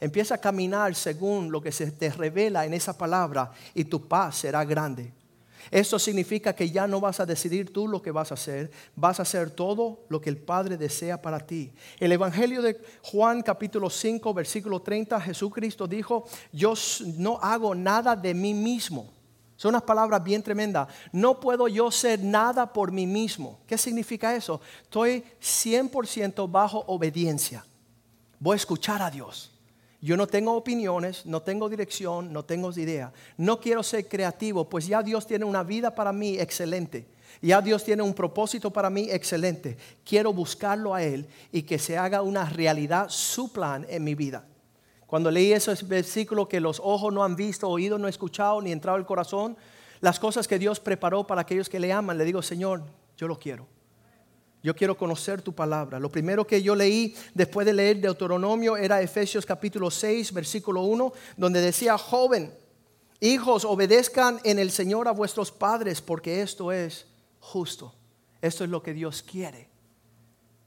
Empieza 0.00 0.36
a 0.36 0.38
caminar 0.38 0.94
según 0.94 1.50
lo 1.50 1.60
que 1.60 1.72
se 1.72 1.90
te 1.90 2.10
revela 2.10 2.64
en 2.64 2.74
esa 2.74 2.96
palabra 2.96 3.50
y 3.74 3.84
tu 3.84 4.06
paz 4.06 4.38
será 4.38 4.64
grande. 4.64 5.12
Esto 5.70 5.98
significa 5.98 6.54
que 6.54 6.70
ya 6.70 6.86
no 6.86 7.00
vas 7.00 7.20
a 7.20 7.26
decidir 7.26 7.72
tú 7.72 7.88
lo 7.88 8.00
que 8.00 8.10
vas 8.10 8.30
a 8.30 8.34
hacer, 8.34 8.70
vas 8.94 9.18
a 9.18 9.22
hacer 9.22 9.50
todo 9.50 10.04
lo 10.08 10.20
que 10.20 10.30
el 10.30 10.38
Padre 10.38 10.76
desea 10.76 11.20
para 11.20 11.40
ti. 11.40 11.72
El 11.98 12.12
Evangelio 12.12 12.62
de 12.62 12.80
Juan 13.02 13.42
capítulo 13.42 13.90
5 13.90 14.32
versículo 14.32 14.80
30, 14.80 15.20
Jesucristo 15.20 15.86
dijo, 15.86 16.24
yo 16.52 16.74
no 17.16 17.38
hago 17.42 17.74
nada 17.74 18.16
de 18.16 18.32
mí 18.32 18.54
mismo 18.54 19.17
son 19.58 19.70
unas 19.70 19.82
palabras 19.82 20.22
bien 20.22 20.40
tremendas. 20.40 20.86
No 21.10 21.40
puedo 21.40 21.66
yo 21.66 21.90
ser 21.90 22.22
nada 22.22 22.72
por 22.72 22.92
mí 22.92 23.08
mismo. 23.08 23.58
¿Qué 23.66 23.76
significa 23.76 24.36
eso? 24.36 24.60
Estoy 24.84 25.24
100% 25.42 26.48
bajo 26.48 26.84
obediencia. 26.86 27.66
Voy 28.38 28.54
a 28.54 28.56
escuchar 28.56 29.02
a 29.02 29.10
Dios. 29.10 29.50
Yo 30.00 30.16
no 30.16 30.28
tengo 30.28 30.54
opiniones, 30.54 31.26
no 31.26 31.42
tengo 31.42 31.68
dirección, 31.68 32.32
no 32.32 32.44
tengo 32.44 32.70
idea. 32.70 33.12
No 33.36 33.58
quiero 33.58 33.82
ser 33.82 34.06
creativo, 34.06 34.68
pues 34.68 34.86
ya 34.86 35.02
Dios 35.02 35.26
tiene 35.26 35.44
una 35.44 35.64
vida 35.64 35.92
para 35.92 36.12
mí 36.12 36.38
excelente. 36.38 37.08
Ya 37.42 37.60
Dios 37.60 37.82
tiene 37.82 38.04
un 38.04 38.14
propósito 38.14 38.72
para 38.72 38.90
mí 38.90 39.08
excelente. 39.10 39.76
Quiero 40.04 40.32
buscarlo 40.32 40.94
a 40.94 41.02
Él 41.02 41.26
y 41.50 41.62
que 41.62 41.80
se 41.80 41.98
haga 41.98 42.22
una 42.22 42.48
realidad 42.48 43.08
su 43.08 43.52
plan 43.52 43.84
en 43.88 44.04
mi 44.04 44.14
vida. 44.14 44.44
Cuando 45.08 45.30
leí 45.30 45.54
ese 45.54 45.72
versículo 45.86 46.46
que 46.46 46.60
los 46.60 46.82
ojos 46.84 47.14
no 47.14 47.24
han 47.24 47.34
visto, 47.34 47.66
oído 47.66 47.98
no 47.98 48.08
escuchado, 48.08 48.60
ni 48.60 48.72
entrado 48.72 48.98
el 48.98 49.06
corazón, 49.06 49.56
las 50.00 50.20
cosas 50.20 50.46
que 50.46 50.58
Dios 50.58 50.80
preparó 50.80 51.26
para 51.26 51.40
aquellos 51.40 51.70
que 51.70 51.80
le 51.80 51.90
aman, 51.90 52.18
le 52.18 52.26
digo, 52.26 52.42
Señor, 52.42 52.82
yo 53.16 53.26
lo 53.26 53.38
quiero. 53.38 53.66
Yo 54.62 54.76
quiero 54.76 54.98
conocer 54.98 55.40
tu 55.40 55.54
palabra. 55.54 55.98
Lo 55.98 56.10
primero 56.10 56.46
que 56.46 56.62
yo 56.62 56.74
leí 56.74 57.16
después 57.32 57.64
de 57.64 57.72
leer 57.72 58.02
Deuteronomio 58.02 58.76
era 58.76 59.00
Efesios 59.00 59.46
capítulo 59.46 59.90
6, 59.90 60.30
versículo 60.34 60.82
1, 60.82 61.10
donde 61.38 61.62
decía, 61.62 61.96
joven, 61.96 62.52
hijos, 63.18 63.64
obedezcan 63.64 64.38
en 64.44 64.58
el 64.58 64.70
Señor 64.70 65.08
a 65.08 65.12
vuestros 65.12 65.50
padres, 65.50 66.02
porque 66.02 66.42
esto 66.42 66.70
es 66.70 67.06
justo. 67.40 67.94
Esto 68.42 68.62
es 68.62 68.68
lo 68.68 68.82
que 68.82 68.92
Dios 68.92 69.22
quiere. 69.22 69.70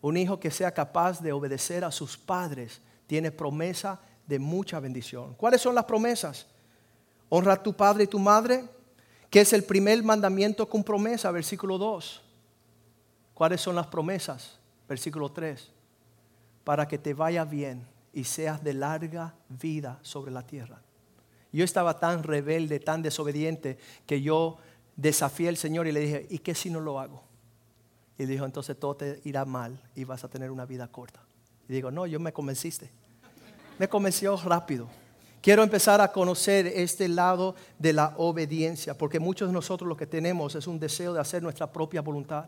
Un 0.02 0.18
hijo 0.18 0.40
que 0.40 0.50
sea 0.50 0.74
capaz 0.74 1.22
de 1.22 1.32
obedecer 1.32 1.86
a 1.86 1.92
sus 1.92 2.18
padres 2.18 2.82
tiene 3.06 3.30
promesa 3.30 4.00
de 4.32 4.40
mucha 4.40 4.80
bendición. 4.80 5.36
¿Cuáles 5.36 5.60
son 5.60 5.76
las 5.76 5.84
promesas? 5.84 6.48
Honra 7.28 7.54
a 7.54 7.62
tu 7.62 7.74
padre 7.74 8.06
y 8.06 8.08
tu 8.08 8.18
madre, 8.18 8.64
que 9.30 9.42
es 9.42 9.52
el 9.52 9.66
primer 9.66 10.02
mandamiento 10.04 10.70
con 10.70 10.86
promesa, 10.86 11.30
versículo 11.32 11.78
2. 11.78 12.22
¿Cuáles 13.34 13.60
son 13.60 13.76
las 13.76 13.88
promesas? 13.88 14.58
Versículo 14.88 15.34
3. 15.34 15.70
Para 16.64 16.88
que 16.88 16.98
te 16.98 17.14
vaya 17.14 17.44
bien 17.44 17.86
y 18.14 18.24
seas 18.24 18.64
de 18.64 18.74
larga 18.74 19.36
vida 19.50 20.00
sobre 20.02 20.32
la 20.32 20.48
tierra. 20.48 20.82
Yo 21.52 21.66
estaba 21.66 22.00
tan 22.00 22.24
rebelde, 22.24 22.80
tan 22.80 23.02
desobediente, 23.02 23.78
que 24.06 24.22
yo 24.22 24.60
desafié 24.96 25.50
al 25.50 25.58
Señor 25.58 25.88
y 25.88 25.92
le 25.92 26.00
dije, 26.00 26.28
¿y 26.30 26.40
qué 26.40 26.56
si 26.56 26.70
no 26.70 26.80
lo 26.80 27.02
hago? 27.02 27.22
Y 28.18 28.24
dijo, 28.24 28.46
entonces 28.46 28.80
todo 28.80 28.96
te 28.96 29.20
irá 29.26 29.44
mal 29.44 29.82
y 29.94 30.06
vas 30.06 30.24
a 30.24 30.30
tener 30.30 30.52
una 30.52 30.66
vida 30.66 30.88
corta. 30.88 31.22
Y 31.68 31.74
digo, 31.74 31.92
no, 31.92 32.08
yo 32.08 32.18
me 32.22 32.32
convenciste 32.32 33.01
me 33.82 33.90
convenció 33.90 34.38
rápido. 34.38 34.88
Quiero 35.42 35.64
empezar 35.64 36.02
a 36.02 36.12
conocer 36.12 36.68
este 36.68 37.08
lado 37.08 37.56
de 37.80 37.94
la 37.94 38.14
obediencia, 38.18 38.96
porque 38.96 39.20
muchos 39.20 39.50
de 39.50 39.54
nosotros 39.54 39.88
lo 39.90 39.98
que 39.98 40.06
tenemos 40.06 40.54
es 40.54 40.68
un 40.68 40.80
deseo 40.80 41.14
de 41.14 41.20
hacer 41.20 41.42
nuestra 41.42 41.66
propia 41.66 42.02
voluntad. 42.02 42.46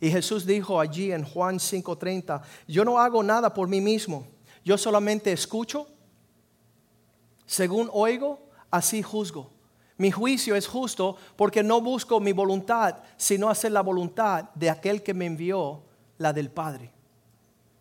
Y 0.00 0.10
Jesús 0.10 0.46
dijo 0.46 0.80
allí 0.80 1.12
en 1.12 1.22
Juan 1.22 1.58
5:30, 1.58 2.40
yo 2.66 2.82
no 2.82 2.98
hago 2.98 3.22
nada 3.22 3.52
por 3.52 3.68
mí 3.68 3.82
mismo, 3.82 4.26
yo 4.64 4.78
solamente 4.78 5.30
escucho, 5.32 5.86
según 7.44 7.90
oigo, 7.92 8.48
así 8.70 9.02
juzgo. 9.02 9.50
Mi 9.98 10.10
juicio 10.10 10.56
es 10.56 10.66
justo 10.66 11.18
porque 11.36 11.62
no 11.62 11.82
busco 11.82 12.20
mi 12.20 12.32
voluntad, 12.32 13.00
sino 13.18 13.50
hacer 13.50 13.72
la 13.72 13.82
voluntad 13.82 14.44
de 14.54 14.70
aquel 14.70 15.02
que 15.02 15.12
me 15.12 15.26
envió, 15.26 15.82
la 16.16 16.32
del 16.32 16.50
Padre. 16.50 16.90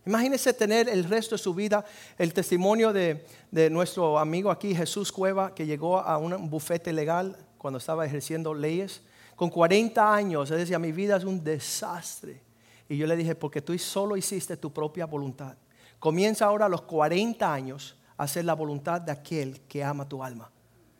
Imagínese 0.09 0.53
tener 0.55 0.89
el 0.89 1.03
resto 1.03 1.35
de 1.35 1.39
su 1.39 1.53
vida 1.53 1.85
el 2.17 2.33
testimonio 2.33 2.91
de, 2.91 3.23
nuestro 3.69 4.17
amigo 4.17 4.49
aquí, 4.49 4.73
Jesús 4.73 5.11
Cueva, 5.11 5.53
que 5.53 5.67
llegó 5.67 5.99
a 5.99 6.17
un 6.17 6.49
bufete 6.49 6.91
legal 6.91 7.37
cuando 7.59 7.77
estaba 7.77 8.07
ejerciendo 8.07 8.55
leyes. 8.55 9.03
Con 9.35 9.51
40 9.51 10.15
años, 10.15 10.49
él 10.49 10.57
decía, 10.57 10.79
mi 10.79 10.91
vida 10.91 11.17
es 11.17 11.25
un 11.25 11.43
desastre. 11.43 12.41
Y 12.87 12.97
yo 12.97 13.05
le 13.05 13.15
dije, 13.15 13.35
porque 13.35 13.61
tú 13.61 13.77
solo 13.77 14.17
hiciste 14.17 14.57
tu 14.57 14.73
propia 14.73 15.05
voluntad. 15.05 15.55
Comienza 15.99 16.45
ahora 16.45 16.65
a 16.65 16.69
los 16.69 16.81
40 16.81 17.53
años 17.53 17.95
a 18.17 18.23
hacer 18.23 18.45
la 18.45 18.55
voluntad 18.55 18.99
de 19.01 19.11
aquel 19.11 19.61
que 19.67 19.83
ama 19.83 20.09
tu 20.09 20.23
alma. 20.23 20.49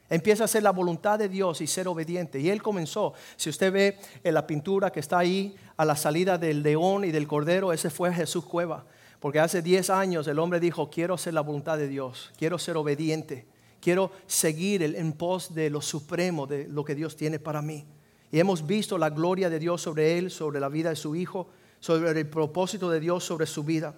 Empieza 0.07 0.43
a 0.43 0.45
hacer 0.45 0.61
la 0.61 0.71
voluntad 0.71 1.17
de 1.17 1.29
Dios 1.29 1.61
y 1.61 1.65
ser 1.65 1.87
obediente. 1.87 2.39
Y 2.39 2.51
él 2.51 2.61
comenzó. 2.61 3.15
Si 3.37 3.49
usted 3.49 3.73
ve 3.73 3.97
en 4.23 4.35
la 4.35 4.45
pintura 4.45 4.91
que 4.91 4.99
está 4.99 5.17
ahí 5.17 5.55
a 5.77 5.83
la 5.83 5.95
salida 5.95 6.37
del 6.37 6.61
león 6.61 7.05
y 7.05 7.11
del 7.11 7.27
cordero, 7.27 7.73
ese 7.73 7.89
fue 7.89 8.13
Jesús 8.13 8.45
Cueva. 8.45 8.85
Porque 9.19 9.39
hace 9.39 9.61
10 9.61 9.89
años 9.89 10.27
el 10.27 10.39
hombre 10.39 10.59
dijo, 10.59 10.89
quiero 10.89 11.15
hacer 11.15 11.33
la 11.33 11.41
voluntad 11.41 11.77
de 11.77 11.87
Dios, 11.87 12.31
quiero 12.37 12.57
ser 12.57 12.77
obediente, 12.77 13.45
quiero 13.81 14.11
seguir 14.27 14.81
en 14.83 15.13
pos 15.13 15.53
de 15.53 15.69
lo 15.69 15.81
supremo, 15.81 16.47
de 16.47 16.67
lo 16.67 16.85
que 16.85 16.95
Dios 16.95 17.15
tiene 17.17 17.39
para 17.39 17.61
mí. 17.61 17.85
Y 18.31 18.39
hemos 18.39 18.65
visto 18.65 18.97
la 18.97 19.09
gloria 19.09 19.49
de 19.49 19.59
Dios 19.59 19.81
sobre 19.81 20.17
él, 20.17 20.31
sobre 20.31 20.59
la 20.59 20.69
vida 20.69 20.89
de 20.89 20.95
su 20.95 21.15
hijo, 21.15 21.49
sobre 21.79 22.17
el 22.17 22.29
propósito 22.29 22.89
de 22.89 22.99
Dios 22.99 23.23
sobre 23.23 23.45
su 23.45 23.63
vida. 23.63 23.95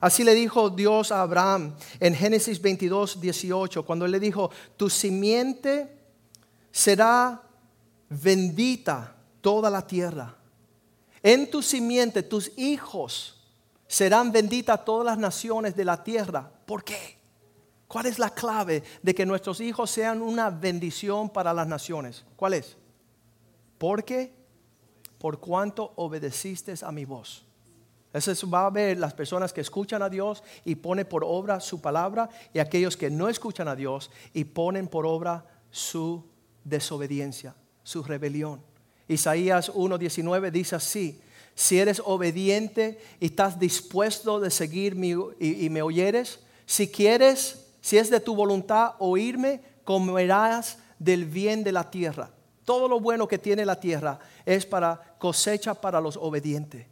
Así 0.00 0.24
le 0.24 0.34
dijo 0.34 0.70
Dios 0.70 1.12
a 1.12 1.22
Abraham 1.22 1.74
en 1.98 2.14
Génesis 2.14 2.60
22, 2.60 3.20
18, 3.20 3.84
cuando 3.84 4.06
él 4.06 4.12
le 4.12 4.20
dijo, 4.20 4.50
tu 4.76 4.88
simiente 4.88 5.98
será 6.70 7.42
bendita 8.08 9.16
toda 9.40 9.70
la 9.70 9.86
tierra. 9.86 10.36
En 11.22 11.50
tu 11.50 11.62
simiente, 11.62 12.22
tus 12.22 12.56
hijos 12.56 13.39
serán 13.90 14.30
benditas 14.30 14.84
todas 14.84 15.04
las 15.04 15.18
naciones 15.18 15.74
de 15.74 15.84
la 15.84 16.04
tierra. 16.04 16.48
¿Por 16.64 16.84
qué? 16.84 17.18
¿Cuál 17.88 18.06
es 18.06 18.20
la 18.20 18.30
clave 18.30 18.84
de 19.02 19.14
que 19.16 19.26
nuestros 19.26 19.60
hijos 19.60 19.90
sean 19.90 20.22
una 20.22 20.48
bendición 20.48 21.28
para 21.28 21.52
las 21.52 21.66
naciones? 21.66 22.24
¿Cuál 22.36 22.54
es? 22.54 22.76
Porque, 23.78 24.32
por 25.18 25.40
cuanto 25.40 25.92
obedeciste 25.96 26.72
a 26.82 26.92
mi 26.92 27.04
voz. 27.04 27.44
Eso 28.12 28.48
va 28.48 28.66
a 28.66 28.70
ver 28.70 28.96
las 28.96 29.12
personas 29.12 29.52
que 29.52 29.60
escuchan 29.60 30.02
a 30.02 30.08
Dios 30.08 30.44
y 30.64 30.76
ponen 30.76 31.06
por 31.06 31.24
obra 31.24 31.58
su 31.58 31.80
palabra 31.80 32.28
y 32.54 32.60
aquellos 32.60 32.96
que 32.96 33.10
no 33.10 33.28
escuchan 33.28 33.66
a 33.66 33.74
Dios 33.74 34.12
y 34.32 34.44
ponen 34.44 34.86
por 34.86 35.04
obra 35.04 35.44
su 35.72 36.24
desobediencia, 36.62 37.56
su 37.82 38.04
rebelión. 38.04 38.62
Isaías 39.08 39.72
1.19 39.72 40.52
dice 40.52 40.76
así, 40.76 41.20
si 41.54 41.78
eres 41.78 42.00
obediente 42.04 43.00
y 43.20 43.26
estás 43.26 43.58
dispuesto 43.58 44.40
de 44.40 44.50
seguir 44.50 44.96
y, 45.38 45.66
y 45.66 45.70
me 45.70 45.82
oyeres, 45.82 46.40
si 46.66 46.88
quieres, 46.88 47.66
si 47.80 47.98
es 47.98 48.10
de 48.10 48.20
tu 48.20 48.34
voluntad 48.34 48.94
oírme, 48.98 49.62
comerás 49.84 50.78
del 50.98 51.24
bien 51.24 51.64
de 51.64 51.72
la 51.72 51.90
tierra. 51.90 52.30
Todo 52.64 52.88
lo 52.88 53.00
bueno 53.00 53.26
que 53.26 53.38
tiene 53.38 53.64
la 53.66 53.80
tierra 53.80 54.18
es 54.46 54.64
para 54.64 55.16
cosecha 55.18 55.74
para 55.74 56.00
los 56.00 56.16
obedientes. 56.16 56.86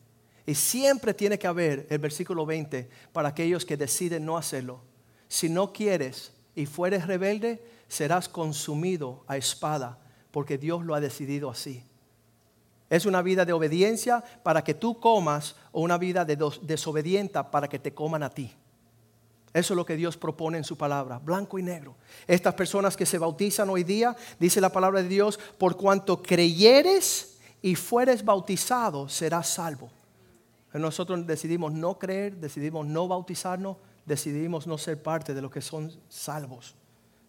Y 0.47 0.55
siempre 0.55 1.13
tiene 1.13 1.39
que 1.39 1.47
haber 1.47 1.87
el 1.91 1.99
versículo 1.99 2.47
20 2.47 2.89
para 3.13 3.29
aquellos 3.29 3.65
que 3.65 3.77
deciden 3.77 4.25
no 4.25 4.37
hacerlo. 4.37 4.81
Si 5.29 5.49
no 5.49 5.73
quieres 5.73 6.33
y 6.55 6.67
fueres 6.67 7.07
rebelde, 7.07 7.63
serás 7.87 8.29
consumido 8.29 9.25
a 9.27 9.37
espada, 9.37 9.99
porque 10.31 10.57
Dios 10.57 10.85
lo 10.85 10.95
ha 10.95 11.01
decidido 11.01 11.51
así. 11.51 11.85
Es 12.91 13.07
una 13.07 13.23
vida 13.23 13.45
de 13.45 13.53
obediencia 13.53 14.25
para 14.43 14.65
que 14.65 14.75
tú 14.75 14.99
comas 14.99 15.57
o 15.73 15.83
una 15.83 15.99
vida 15.99 16.25
de 16.25 16.37
desobedienta 16.63 17.51
para 17.51 17.69
que 17.69 17.79
te 17.79 17.93
coman 17.93 18.23
a 18.23 18.31
ti. 18.31 18.53
Eso 19.53 19.73
es 19.73 19.77
lo 19.77 19.85
que 19.85 19.97
Dios 19.97 20.17
propone 20.17 20.59
en 20.59 20.65
su 20.65 20.77
palabra, 20.77 21.19
blanco 21.19 21.59
y 21.59 21.63
negro. 21.63 21.97
Estas 22.27 22.55
personas 22.55 22.97
que 22.97 23.07
se 23.07 23.19
bautizan 23.19 23.71
hoy 23.71 23.83
día, 23.83 24.15
dice 24.39 24.61
la 24.61 24.71
palabra 24.71 25.03
de 25.03 25.09
Dios, 25.09 25.39
por 25.59 25.77
cuanto 25.77 26.23
creyeres 26.23 27.39
y 27.63 27.75
fueres 27.75 28.25
bautizado, 28.25 29.09
serás 29.09 29.49
salvo. 29.49 29.91
Nosotros 30.73 31.27
decidimos 31.27 31.73
no 31.73 31.99
creer, 31.99 32.37
decidimos 32.37 32.87
no 32.87 33.09
bautizarnos, 33.09 33.79
decidimos 34.05 34.67
no 34.67 34.77
ser 34.79 35.03
parte 35.03 35.35
de 35.35 35.43
los 35.43 35.51
que 35.51 35.63
son 35.63 35.93
salvos. 36.09 36.75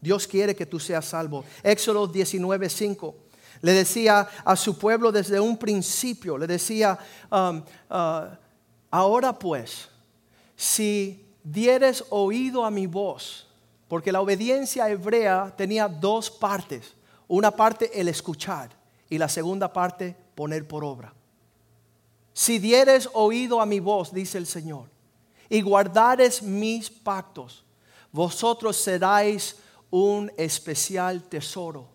Dios 0.02 0.28
quiere 0.28 0.56
que 0.56 0.66
tú 0.66 0.80
seas 0.80 1.06
salvo. 1.06 1.44
Éxodo 1.64 2.08
19, 2.08 2.70
5. 2.70 3.16
Le 3.62 3.74
decía 3.74 4.28
a 4.46 4.56
su 4.56 4.78
pueblo 4.78 5.12
desde 5.12 5.40
un 5.40 5.58
principio, 5.58 6.38
le 6.38 6.48
decía, 6.48 6.98
um, 7.32 7.58
uh, 7.90 8.36
ahora 8.90 9.38
pues, 9.38 9.90
si 10.56 11.26
dieres 11.44 12.04
oído 12.10 12.64
a 12.66 12.72
mi 12.72 12.88
voz, 12.88 13.48
porque 13.88 14.12
la 14.12 14.22
obediencia 14.22 14.90
hebrea 14.90 15.54
tenía 15.58 15.88
dos 15.88 16.30
partes, 16.30 16.94
una 17.28 17.52
parte 17.52 18.00
el 18.00 18.08
escuchar 18.08 18.70
y 19.10 19.18
la 19.18 19.28
segunda 19.28 19.72
parte 19.72 20.16
poner 20.36 20.68
por 20.68 20.84
obra. 20.84 21.14
Si 22.34 22.60
dieres 22.60 23.10
oído 23.14 23.60
a 23.60 23.66
mi 23.66 23.80
voz, 23.80 24.14
dice 24.14 24.38
el 24.38 24.46
Señor, 24.46 24.90
y 25.50 25.62
guardares 25.62 26.42
mis 26.42 26.90
pactos, 26.90 27.66
vosotros 28.12 28.78
seráis 28.78 29.58
un 29.90 30.32
especial 30.38 31.24
tesoro. 31.24 31.88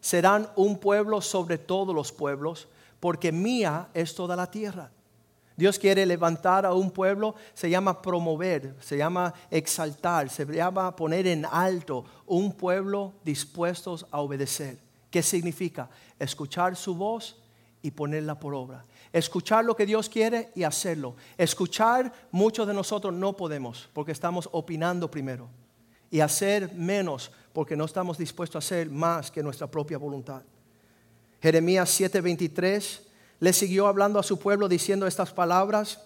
Serán 0.00 0.48
un 0.56 0.78
pueblo 0.78 1.20
sobre 1.20 1.58
todos 1.58 1.94
los 1.94 2.12
pueblos, 2.12 2.68
porque 3.00 3.32
mía 3.32 3.88
es 3.94 4.14
toda 4.14 4.36
la 4.36 4.50
tierra. 4.50 4.90
Dios 5.56 5.78
quiere 5.78 6.06
levantar 6.06 6.64
a 6.64 6.72
un 6.72 6.90
pueblo, 6.90 7.34
se 7.52 7.68
llama 7.68 8.00
promover, 8.00 8.74
se 8.80 8.96
llama 8.96 9.34
exaltar, 9.50 10.30
se 10.30 10.46
llama 10.46 10.96
poner 10.96 11.26
en 11.26 11.44
alto 11.44 12.04
un 12.26 12.52
pueblo 12.52 13.12
dispuestos 13.24 14.06
a 14.10 14.20
obedecer. 14.20 14.78
¿Qué 15.10 15.22
significa? 15.22 15.90
Escuchar 16.18 16.76
su 16.76 16.94
voz 16.94 17.36
y 17.82 17.90
ponerla 17.90 18.40
por 18.40 18.54
obra. 18.54 18.84
Escuchar 19.12 19.64
lo 19.64 19.76
que 19.76 19.84
Dios 19.84 20.08
quiere 20.08 20.50
y 20.54 20.62
hacerlo. 20.62 21.16
Escuchar, 21.36 22.10
muchos 22.30 22.66
de 22.66 22.72
nosotros 22.72 23.12
no 23.12 23.36
podemos 23.36 23.88
porque 23.92 24.12
estamos 24.12 24.48
opinando 24.52 25.10
primero. 25.10 25.48
Y 26.10 26.20
hacer 26.20 26.74
menos 26.74 27.30
porque 27.52 27.76
no 27.76 27.84
estamos 27.84 28.18
dispuestos 28.18 28.56
a 28.56 28.66
hacer 28.66 28.90
más 28.90 29.30
que 29.30 29.42
nuestra 29.42 29.66
propia 29.66 29.98
voluntad. 29.98 30.42
Jeremías 31.40 31.90
7:23 31.98 33.00
le 33.38 33.52
siguió 33.52 33.86
hablando 33.86 34.18
a 34.18 34.22
su 34.22 34.38
pueblo 34.38 34.68
diciendo 34.68 35.06
estas 35.06 35.32
palabras. 35.32 36.00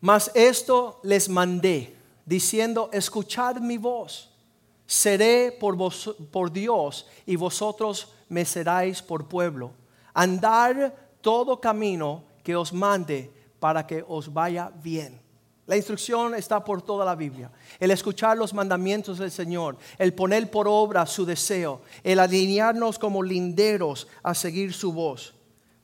Mas 0.00 0.30
esto 0.34 1.00
les 1.02 1.28
mandé, 1.28 1.96
diciendo, 2.26 2.90
escuchad 2.92 3.56
mi 3.56 3.78
voz, 3.78 4.30
seré 4.86 5.50
por, 5.58 5.76
vos, 5.76 6.14
por 6.30 6.52
Dios 6.52 7.06
y 7.24 7.36
vosotros 7.36 8.12
me 8.28 8.44
seráis 8.44 9.00
por 9.00 9.28
pueblo 9.28 9.72
andar 10.14 10.94
todo 11.20 11.60
camino 11.60 12.22
que 12.42 12.54
os 12.54 12.72
mande 12.72 13.30
para 13.58 13.86
que 13.86 14.04
os 14.06 14.32
vaya 14.32 14.70
bien. 14.82 15.20
La 15.66 15.76
instrucción 15.76 16.34
está 16.34 16.62
por 16.62 16.82
toda 16.82 17.04
la 17.04 17.14
Biblia. 17.14 17.50
El 17.80 17.90
escuchar 17.90 18.36
los 18.36 18.52
mandamientos 18.52 19.18
del 19.18 19.30
Señor, 19.30 19.78
el 19.98 20.12
poner 20.12 20.50
por 20.50 20.68
obra 20.68 21.06
su 21.06 21.24
deseo, 21.24 21.80
el 22.02 22.18
alinearnos 22.18 22.98
como 22.98 23.22
linderos 23.22 24.06
a 24.22 24.34
seguir 24.34 24.74
su 24.74 24.92
voz. 24.92 25.34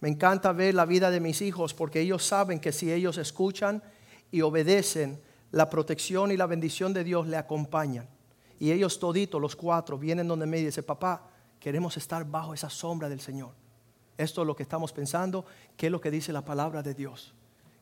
Me 0.00 0.08
encanta 0.08 0.52
ver 0.52 0.74
la 0.74 0.84
vida 0.84 1.10
de 1.10 1.20
mis 1.20 1.40
hijos 1.40 1.72
porque 1.72 2.00
ellos 2.00 2.24
saben 2.24 2.60
que 2.60 2.72
si 2.72 2.92
ellos 2.92 3.16
escuchan 3.16 3.82
y 4.30 4.42
obedecen, 4.42 5.20
la 5.50 5.68
protección 5.68 6.30
y 6.30 6.36
la 6.36 6.46
bendición 6.46 6.92
de 6.92 7.04
Dios 7.04 7.26
le 7.26 7.36
acompañan. 7.36 8.06
Y 8.58 8.72
ellos 8.72 8.98
toditos, 8.98 9.40
los 9.40 9.56
cuatro, 9.56 9.98
vienen 9.98 10.28
donde 10.28 10.46
me 10.46 10.58
dice, 10.58 10.82
papá, 10.82 11.26
queremos 11.58 11.96
estar 11.96 12.24
bajo 12.24 12.52
esa 12.52 12.68
sombra 12.68 13.08
del 13.08 13.20
Señor. 13.20 13.52
Esto 14.18 14.42
es 14.42 14.46
lo 14.46 14.54
que 14.54 14.62
estamos 14.62 14.92
pensando, 14.92 15.46
qué 15.78 15.86
es 15.86 15.92
lo 15.92 16.00
que 16.00 16.10
dice 16.10 16.32
la 16.32 16.44
palabra 16.44 16.82
de 16.82 16.92
Dios, 16.92 17.32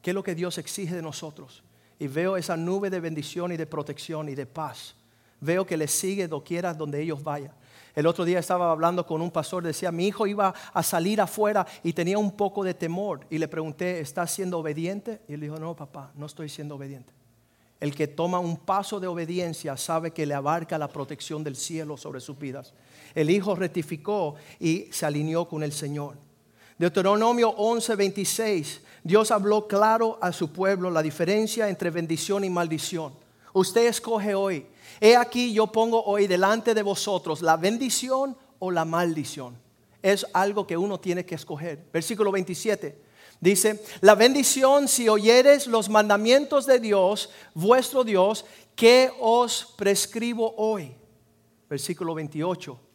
qué 0.00 0.10
es 0.10 0.14
lo 0.14 0.22
que 0.22 0.36
Dios 0.36 0.56
exige 0.58 0.94
de 0.94 1.02
nosotros. 1.02 1.64
Y 1.98 2.06
veo 2.06 2.36
esa 2.36 2.56
nube 2.56 2.90
de 2.90 3.00
bendición 3.00 3.52
y 3.52 3.56
de 3.56 3.66
protección 3.66 4.28
y 4.28 4.34
de 4.34 4.46
paz. 4.46 4.94
Veo 5.40 5.66
que 5.66 5.76
les 5.76 5.90
sigue 5.90 6.28
doquiera 6.28 6.74
donde 6.74 7.00
ellos 7.00 7.22
vayan. 7.22 7.52
El 7.94 8.06
otro 8.06 8.24
día 8.24 8.38
estaba 8.38 8.70
hablando 8.70 9.04
con 9.04 9.20
un 9.20 9.30
pastor, 9.30 9.64
decía, 9.64 9.90
mi 9.90 10.06
hijo 10.06 10.26
iba 10.26 10.54
a 10.72 10.82
salir 10.82 11.20
afuera 11.20 11.66
y 11.82 11.92
tenía 11.92 12.18
un 12.18 12.36
poco 12.36 12.62
de 12.62 12.74
temor. 12.74 13.26
Y 13.28 13.38
le 13.38 13.48
pregunté, 13.48 13.98
¿estás 14.00 14.30
siendo 14.30 14.58
obediente? 14.58 15.20
Y 15.28 15.34
él 15.34 15.40
dijo, 15.40 15.58
no, 15.58 15.74
papá, 15.74 16.12
no 16.14 16.26
estoy 16.26 16.48
siendo 16.48 16.76
obediente. 16.76 17.12
El 17.80 17.94
que 17.94 18.08
toma 18.08 18.40
un 18.40 18.56
paso 18.56 18.98
de 18.98 19.06
obediencia 19.06 19.76
sabe 19.76 20.12
que 20.12 20.26
le 20.26 20.34
abarca 20.34 20.78
la 20.78 20.88
protección 20.88 21.44
del 21.44 21.56
cielo 21.56 21.96
sobre 21.96 22.20
sus 22.20 22.38
vidas. 22.38 22.74
El 23.14 23.30
hijo 23.30 23.54
rectificó 23.54 24.34
y 24.58 24.88
se 24.90 25.06
alineó 25.06 25.48
con 25.48 25.62
el 25.62 25.72
Señor. 25.72 26.16
Deuteronomio 26.78 27.56
11:26, 27.56 28.80
Dios 29.02 29.32
habló 29.32 29.66
claro 29.66 30.16
a 30.20 30.32
su 30.32 30.52
pueblo 30.52 30.90
la 30.90 31.02
diferencia 31.02 31.68
entre 31.68 31.90
bendición 31.90 32.44
y 32.44 32.50
maldición. 32.50 33.12
Usted 33.52 33.86
escoge 33.88 34.34
hoy. 34.34 34.66
He 35.00 35.16
aquí 35.16 35.52
yo 35.52 35.66
pongo 35.66 36.04
hoy 36.04 36.28
delante 36.28 36.74
de 36.74 36.82
vosotros 36.82 37.42
la 37.42 37.56
bendición 37.56 38.36
o 38.60 38.70
la 38.70 38.84
maldición. 38.84 39.58
Es 40.02 40.24
algo 40.32 40.66
que 40.66 40.76
uno 40.76 41.00
tiene 41.00 41.26
que 41.26 41.34
escoger. 41.34 41.84
Versículo 41.92 42.30
27. 42.30 43.02
Dice, 43.40 43.82
la 44.00 44.14
bendición 44.14 44.86
si 44.86 45.08
oyeres 45.08 45.66
los 45.66 45.88
mandamientos 45.88 46.66
de 46.66 46.78
Dios, 46.78 47.30
vuestro 47.54 48.04
Dios, 48.04 48.44
que 48.76 49.10
os 49.20 49.74
prescribo 49.76 50.54
hoy. 50.56 50.94
Versículo 51.68 52.14
28 52.14 52.87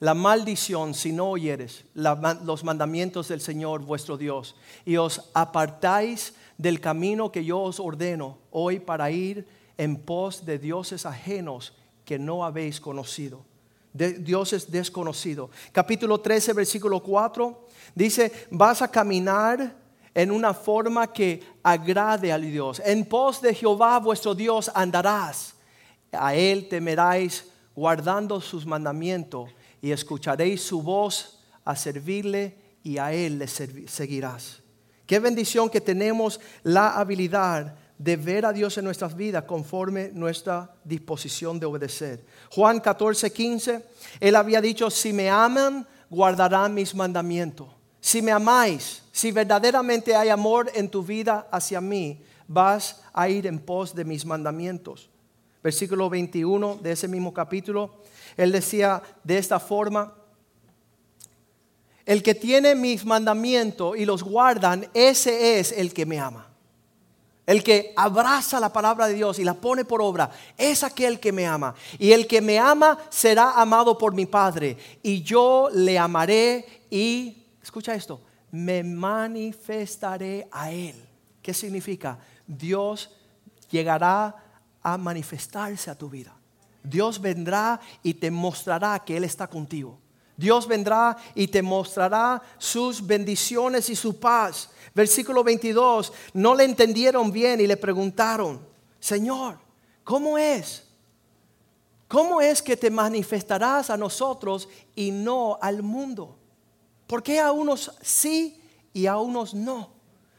la 0.00 0.14
maldición 0.14 0.94
si 0.94 1.12
no 1.12 1.30
oyeres 1.30 1.84
los 1.94 2.64
mandamientos 2.64 3.28
del 3.28 3.40
Señor 3.40 3.82
vuestro 3.82 4.16
Dios 4.16 4.54
y 4.84 4.96
os 4.96 5.30
apartáis 5.34 6.34
del 6.56 6.80
camino 6.80 7.32
que 7.32 7.44
yo 7.44 7.60
os 7.60 7.80
ordeno 7.80 8.38
hoy 8.50 8.78
para 8.78 9.10
ir 9.10 9.46
en 9.76 9.96
pos 9.96 10.44
de 10.44 10.58
dioses 10.58 11.06
ajenos 11.06 11.72
que 12.04 12.18
no 12.18 12.44
habéis 12.44 12.80
conocido. 12.80 13.44
Dioses 13.92 14.70
desconocidos. 14.70 15.50
Capítulo 15.72 16.20
13, 16.20 16.52
versículo 16.52 17.02
4 17.02 17.66
dice, 17.94 18.46
vas 18.50 18.82
a 18.82 18.90
caminar 18.90 19.74
en 20.14 20.30
una 20.30 20.54
forma 20.54 21.12
que 21.12 21.42
agrade 21.62 22.32
al 22.32 22.42
Dios. 22.42 22.80
En 22.84 23.04
pos 23.04 23.40
de 23.40 23.54
Jehová 23.54 23.98
vuestro 23.98 24.34
Dios 24.34 24.70
andarás. 24.74 25.54
A 26.12 26.34
Él 26.34 26.68
temeráis 26.68 27.44
guardando 27.74 28.40
sus 28.40 28.66
mandamientos 28.66 29.50
y 29.80 29.90
escucharéis 29.90 30.62
su 30.62 30.82
voz 30.82 31.40
a 31.64 31.76
servirle 31.76 32.56
y 32.82 32.98
a 32.98 33.12
él 33.12 33.38
le 33.38 33.46
seguirás. 33.46 34.62
Qué 35.06 35.18
bendición 35.18 35.70
que 35.70 35.80
tenemos 35.80 36.40
la 36.62 36.98
habilidad 36.98 37.74
de 37.98 38.16
ver 38.16 38.46
a 38.46 38.52
Dios 38.52 38.78
en 38.78 38.84
nuestras 38.84 39.16
vidas 39.16 39.44
conforme 39.44 40.10
nuestra 40.12 40.72
disposición 40.84 41.58
de 41.58 41.66
obedecer. 41.66 42.24
Juan 42.50 42.80
14, 42.80 43.32
15, 43.32 43.84
él 44.20 44.36
había 44.36 44.60
dicho, 44.60 44.88
si 44.90 45.12
me 45.12 45.28
aman, 45.28 45.86
guardarán 46.08 46.74
mis 46.74 46.94
mandamientos. 46.94 47.68
Si 48.00 48.22
me 48.22 48.30
amáis, 48.30 49.02
si 49.10 49.32
verdaderamente 49.32 50.14
hay 50.14 50.28
amor 50.28 50.70
en 50.74 50.88
tu 50.88 51.02
vida 51.02 51.48
hacia 51.50 51.80
mí, 51.80 52.22
vas 52.46 53.02
a 53.12 53.28
ir 53.28 53.46
en 53.46 53.58
pos 53.58 53.94
de 53.94 54.04
mis 54.04 54.24
mandamientos. 54.24 55.10
Versículo 55.62 56.08
21 56.08 56.76
de 56.76 56.92
ese 56.92 57.08
mismo 57.08 57.34
capítulo, 57.34 57.96
él 58.38 58.52
decía 58.52 59.02
de 59.24 59.36
esta 59.36 59.60
forma, 59.60 60.14
el 62.06 62.22
que 62.22 62.34
tiene 62.34 62.74
mis 62.74 63.04
mandamientos 63.04 63.98
y 63.98 64.06
los 64.06 64.22
guardan, 64.22 64.88
ese 64.94 65.58
es 65.58 65.72
el 65.72 65.92
que 65.92 66.06
me 66.06 66.18
ama. 66.18 66.46
El 67.44 67.62
que 67.62 67.92
abraza 67.96 68.60
la 68.60 68.72
palabra 68.72 69.08
de 69.08 69.14
Dios 69.14 69.38
y 69.38 69.44
la 69.44 69.54
pone 69.54 69.84
por 69.84 70.00
obra, 70.00 70.30
es 70.56 70.84
aquel 70.84 71.18
que 71.18 71.32
me 71.32 71.46
ama. 71.46 71.74
Y 71.98 72.12
el 72.12 72.26
que 72.26 72.40
me 72.40 72.58
ama 72.58 72.98
será 73.10 73.60
amado 73.60 73.98
por 73.98 74.14
mi 74.14 74.26
Padre. 74.26 74.76
Y 75.02 75.22
yo 75.22 75.68
le 75.72 75.98
amaré 75.98 76.84
y, 76.90 77.44
escucha 77.62 77.94
esto, 77.94 78.20
me 78.50 78.84
manifestaré 78.84 80.48
a 80.52 80.70
él. 80.70 80.94
¿Qué 81.42 81.52
significa? 81.52 82.18
Dios 82.46 83.10
llegará 83.70 84.34
a 84.82 84.96
manifestarse 84.96 85.90
a 85.90 85.94
tu 85.98 86.08
vida. 86.08 86.37
Dios 86.88 87.20
vendrá 87.20 87.80
y 88.02 88.14
te 88.14 88.30
mostrará 88.30 88.98
que 89.00 89.16
Él 89.16 89.24
está 89.24 89.46
contigo. 89.46 89.98
Dios 90.36 90.68
vendrá 90.68 91.16
y 91.34 91.48
te 91.48 91.62
mostrará 91.62 92.40
sus 92.58 93.04
bendiciones 93.04 93.90
y 93.90 93.96
su 93.96 94.20
paz. 94.20 94.70
Versículo 94.94 95.42
22, 95.42 96.12
no 96.34 96.54
le 96.54 96.64
entendieron 96.64 97.32
bien 97.32 97.60
y 97.60 97.66
le 97.66 97.76
preguntaron, 97.76 98.64
Señor, 99.00 99.58
¿cómo 100.04 100.38
es? 100.38 100.84
¿Cómo 102.06 102.40
es 102.40 102.62
que 102.62 102.76
te 102.76 102.90
manifestarás 102.90 103.90
a 103.90 103.96
nosotros 103.96 104.68
y 104.94 105.10
no 105.10 105.58
al 105.60 105.82
mundo? 105.82 106.38
¿Por 107.06 107.22
qué 107.22 107.40
a 107.40 107.52
unos 107.52 107.92
sí 108.00 108.62
y 108.92 109.06
a 109.06 109.18
unos 109.18 109.54
no? 109.54 109.90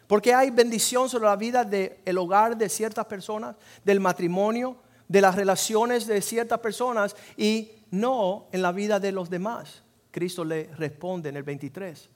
Porque 0.08 0.34
hay 0.34 0.50
bendición 0.50 1.10
sobre 1.10 1.26
la 1.26 1.36
vida 1.36 1.64
del 1.64 2.18
hogar 2.18 2.58
de 2.58 2.70
ciertas 2.70 3.06
personas, 3.06 3.56
del 3.84 4.00
matrimonio, 4.00 4.78
de 5.10 5.22
las 5.22 5.36
relaciones 5.36 6.08
de 6.08 6.22
ciertas 6.22 6.60
personas 6.60 7.18
y 7.36 7.72
no 7.92 8.48
en 8.54 8.62
la 8.62 8.72
vida 8.72 9.02
de 9.02 9.12
los 9.12 9.30
demás. 9.30 9.84
Cristo 10.12 10.46
le 10.46 10.68
responde 10.76 11.30
en 11.30 11.36
el 11.36 11.44
23. 11.44 12.10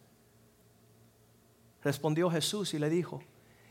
Respondió 1.83 2.29
Jesús 2.29 2.73
y 2.73 2.79
le 2.79 2.89
dijo, 2.89 3.21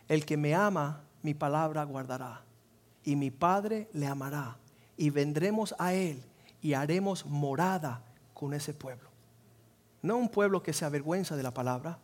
el 0.09 0.27
que 0.27 0.37
me 0.37 0.55
ama, 0.55 1.05
mi 1.23 1.33
palabra 1.35 1.85
guardará, 1.85 2.43
y 3.05 3.17
mi 3.17 3.31
Padre 3.31 3.89
le 3.95 4.07
amará, 4.07 4.59
y 4.97 5.09
vendremos 5.11 5.75
a 5.79 5.95
él 5.95 6.23
y 6.61 6.75
haremos 6.75 7.25
morada 7.25 8.03
con 8.35 8.53
ese 8.53 8.75
pueblo. 8.75 9.09
No 10.03 10.17
un 10.17 10.29
pueblo 10.29 10.63
que 10.63 10.73
se 10.73 10.85
avergüenza 10.85 11.37
de 11.37 11.43
la 11.45 11.55
palabra, 11.55 11.99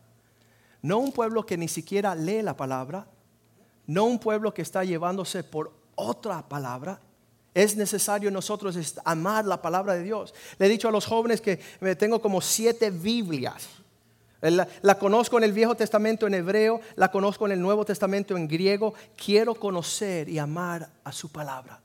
no 0.81 0.97
un 0.99 1.11
pueblo 1.11 1.45
que 1.45 1.57
ni 1.57 1.67
siquiera 1.67 2.15
lee 2.15 2.41
la 2.41 2.55
palabra, 2.55 3.07
no 3.85 4.05
un 4.05 4.19
pueblo 4.19 4.53
que 4.53 4.61
está 4.61 4.83
llevándose 4.83 5.43
por 5.43 5.73
otra 5.95 6.47
palabra, 6.47 7.01
es 7.53 7.75
necesario 7.75 8.31
nosotros 8.31 8.77
amar 9.03 9.45
la 9.45 9.61
palabra 9.61 9.95
de 9.95 10.03
Dios. 10.03 10.33
Le 10.57 10.67
he 10.67 10.69
dicho 10.69 10.87
a 10.87 10.91
los 10.91 11.05
jóvenes 11.05 11.41
que 11.41 11.57
tengo 11.97 12.21
como 12.21 12.41
siete 12.41 12.91
Biblias. 12.91 13.67
La, 14.41 14.97
conozco 14.97 15.37
en 15.37 15.43
el 15.43 15.51
Viejo 15.51 15.75
Testamento 15.75 16.25
en 16.25 16.33
hebreo, 16.33 16.79
la 16.95 17.11
conozco 17.11 17.45
en 17.45 17.51
el 17.53 17.61
Nuevo 17.61 17.83
Testamento 17.83 18.37
en 18.37 18.47
griego. 18.47 18.93
Quiero 19.17 19.53
conocer 19.53 20.29
y 20.29 20.39
amar 20.39 20.89
a 21.03 21.11
su 21.11 21.29
palabra. 21.29 21.81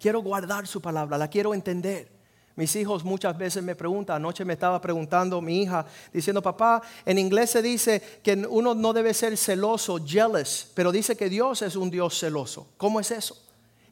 Quiero 0.00 0.20
guardar 0.20 0.66
su 0.66 0.80
palabra, 0.80 1.16
la 1.16 1.28
quiero 1.28 1.54
entender. 1.54 2.12
Mis 2.56 2.74
hijos 2.76 3.04
muchas 3.04 3.36
veces 3.36 3.62
me 3.62 3.74
preguntan, 3.74 4.16
anoche 4.16 4.44
me 4.44 4.52
estaba 4.52 4.80
preguntando 4.80 5.40
mi 5.40 5.62
hija, 5.62 5.86
diciendo, 6.12 6.40
papá, 6.40 6.82
en 7.04 7.18
inglés 7.18 7.50
se 7.50 7.62
dice 7.62 8.00
que 8.22 8.34
uno 8.48 8.74
no 8.74 8.92
debe 8.92 9.12
ser 9.12 9.36
celoso, 9.36 9.98
jealous, 10.04 10.70
pero 10.74 10.92
dice 10.92 11.16
que 11.16 11.28
Dios 11.28 11.62
es 11.62 11.74
un 11.74 11.90
Dios 11.90 12.18
celoso. 12.18 12.68
¿Cómo 12.76 13.00
es 13.00 13.10
eso? 13.10 13.43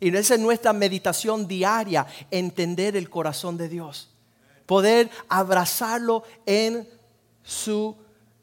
Y 0.03 0.09
esa 0.17 0.35
es 0.35 0.41
nuestra 0.41 0.73
meditación 0.73 1.47
diaria, 1.47 2.05
entender 2.29 2.97
el 2.97 3.09
corazón 3.09 3.57
de 3.57 3.69
Dios. 3.69 4.11
Poder 4.67 5.09
abrazarlo 5.29 6.25
en 6.45 6.89
su 7.45 7.97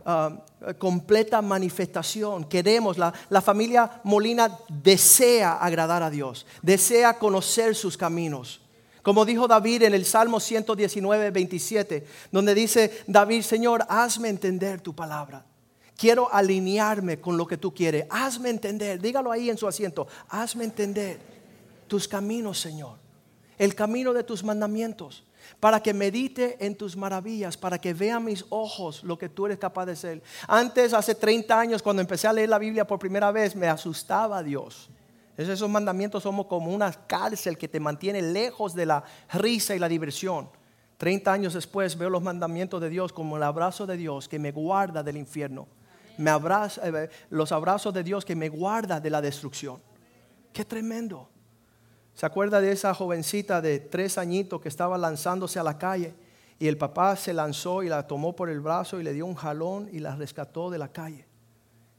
um, 0.06 0.40
completa 0.78 1.42
manifestación. 1.42 2.46
Queremos, 2.46 2.98
la, 2.98 3.14
la 3.30 3.42
familia 3.42 4.00
Molina 4.06 4.58
desea 4.70 5.56
agradar 5.56 6.02
a 6.02 6.10
Dios, 6.10 6.46
desea 6.62 7.20
conocer 7.20 7.76
sus 7.76 7.98
caminos. 7.98 8.62
Como 9.02 9.26
dijo 9.26 9.46
David 9.46 9.84
en 9.84 9.94
el 9.96 10.06
Salmo 10.06 10.40
119, 10.40 11.30
27, 11.30 12.08
donde 12.32 12.56
dice 12.56 13.04
David, 13.06 13.42
Señor, 13.42 13.86
hazme 13.90 14.30
entender 14.30 14.80
tu 14.80 14.96
palabra. 14.96 15.44
Quiero 15.98 16.34
alinearme 16.34 17.20
con 17.20 17.36
lo 17.36 17.46
que 17.46 17.58
tú 17.58 17.74
quieres. 17.74 18.06
Hazme 18.10 18.50
entender. 18.50 19.02
Dígalo 19.02 19.34
ahí 19.34 19.50
en 19.50 19.58
su 19.58 19.68
asiento. 19.68 20.08
Hazme 20.30 20.64
entender 20.64 21.39
tus 21.90 22.08
caminos, 22.08 22.58
Señor, 22.58 22.98
el 23.58 23.76
camino 23.76 24.14
de 24.14 24.24
tus 24.24 24.42
mandamientos, 24.44 25.26
para 25.60 25.82
que 25.82 25.94
medite 25.94 26.64
en 26.66 26.76
tus 26.76 26.96
maravillas, 26.96 27.58
para 27.58 27.78
que 27.78 27.94
vea 27.94 28.20
mis 28.20 28.46
ojos 28.50 29.04
lo 29.04 29.18
que 29.18 29.28
tú 29.28 29.48
eres 29.48 29.58
capaz 29.58 29.86
de 29.86 29.96
ser. 29.98 30.24
Antes, 30.48 30.94
hace 30.94 31.16
30 31.16 31.60
años, 31.60 31.82
cuando 31.82 32.02
empecé 32.02 32.28
a 32.28 32.34
leer 32.34 32.48
la 32.48 32.60
Biblia 32.60 32.88
por 32.88 33.00
primera 33.00 33.32
vez, 33.32 33.56
me 33.56 33.68
asustaba 33.68 34.42
Dios. 34.42 34.90
Esos 35.36 35.70
mandamientos 35.70 36.24
somos 36.24 36.48
como 36.48 36.74
una 36.74 36.92
cárcel 36.92 37.58
que 37.58 37.70
te 37.70 37.80
mantiene 37.80 38.22
lejos 38.22 38.74
de 38.74 38.86
la 38.86 39.04
risa 39.34 39.76
y 39.76 39.80
la 39.80 39.88
diversión. 39.88 40.50
30 40.98 41.32
años 41.32 41.54
después 41.54 41.98
veo 41.98 42.10
los 42.10 42.22
mandamientos 42.22 42.82
de 42.82 42.90
Dios 42.90 43.14
como 43.14 43.38
el 43.38 43.44
abrazo 43.44 43.88
de 43.88 43.96
Dios 43.96 44.28
que 44.28 44.38
me 44.38 44.52
guarda 44.52 45.02
del 45.02 45.16
infierno. 45.16 45.68
Me 46.18 46.30
abraza, 46.30 46.82
eh, 46.86 47.10
los 47.30 47.54
abrazos 47.54 47.94
de 47.94 48.04
Dios 48.04 48.26
que 48.26 48.36
me 48.36 48.50
guarda 48.50 49.00
de 49.00 49.10
la 49.10 49.22
destrucción. 49.22 49.82
Qué 50.52 50.66
tremendo. 50.66 51.30
¿Se 52.20 52.26
acuerda 52.26 52.60
de 52.60 52.74
esa 52.74 52.94
jovencita 52.94 53.62
de 53.62 53.80
tres 53.80 54.18
añitos 54.18 54.60
que 54.60 54.68
estaba 54.68 54.98
lanzándose 54.98 55.58
a 55.58 55.64
la 55.64 55.78
calle? 55.78 56.14
Y 56.60 56.68
el 56.68 56.78
papá 56.78 57.16
se 57.16 57.32
lanzó 57.32 57.82
y 57.82 57.88
la 57.88 58.08
tomó 58.08 58.36
por 58.36 58.50
el 58.50 58.60
brazo 58.60 59.00
y 59.00 59.04
le 59.04 59.14
dio 59.14 59.26
un 59.26 59.36
jalón 59.36 59.88
y 59.94 60.00
la 60.00 60.18
rescató 60.18 60.70
de 60.70 60.80
la 60.80 60.92
calle. 60.92 61.26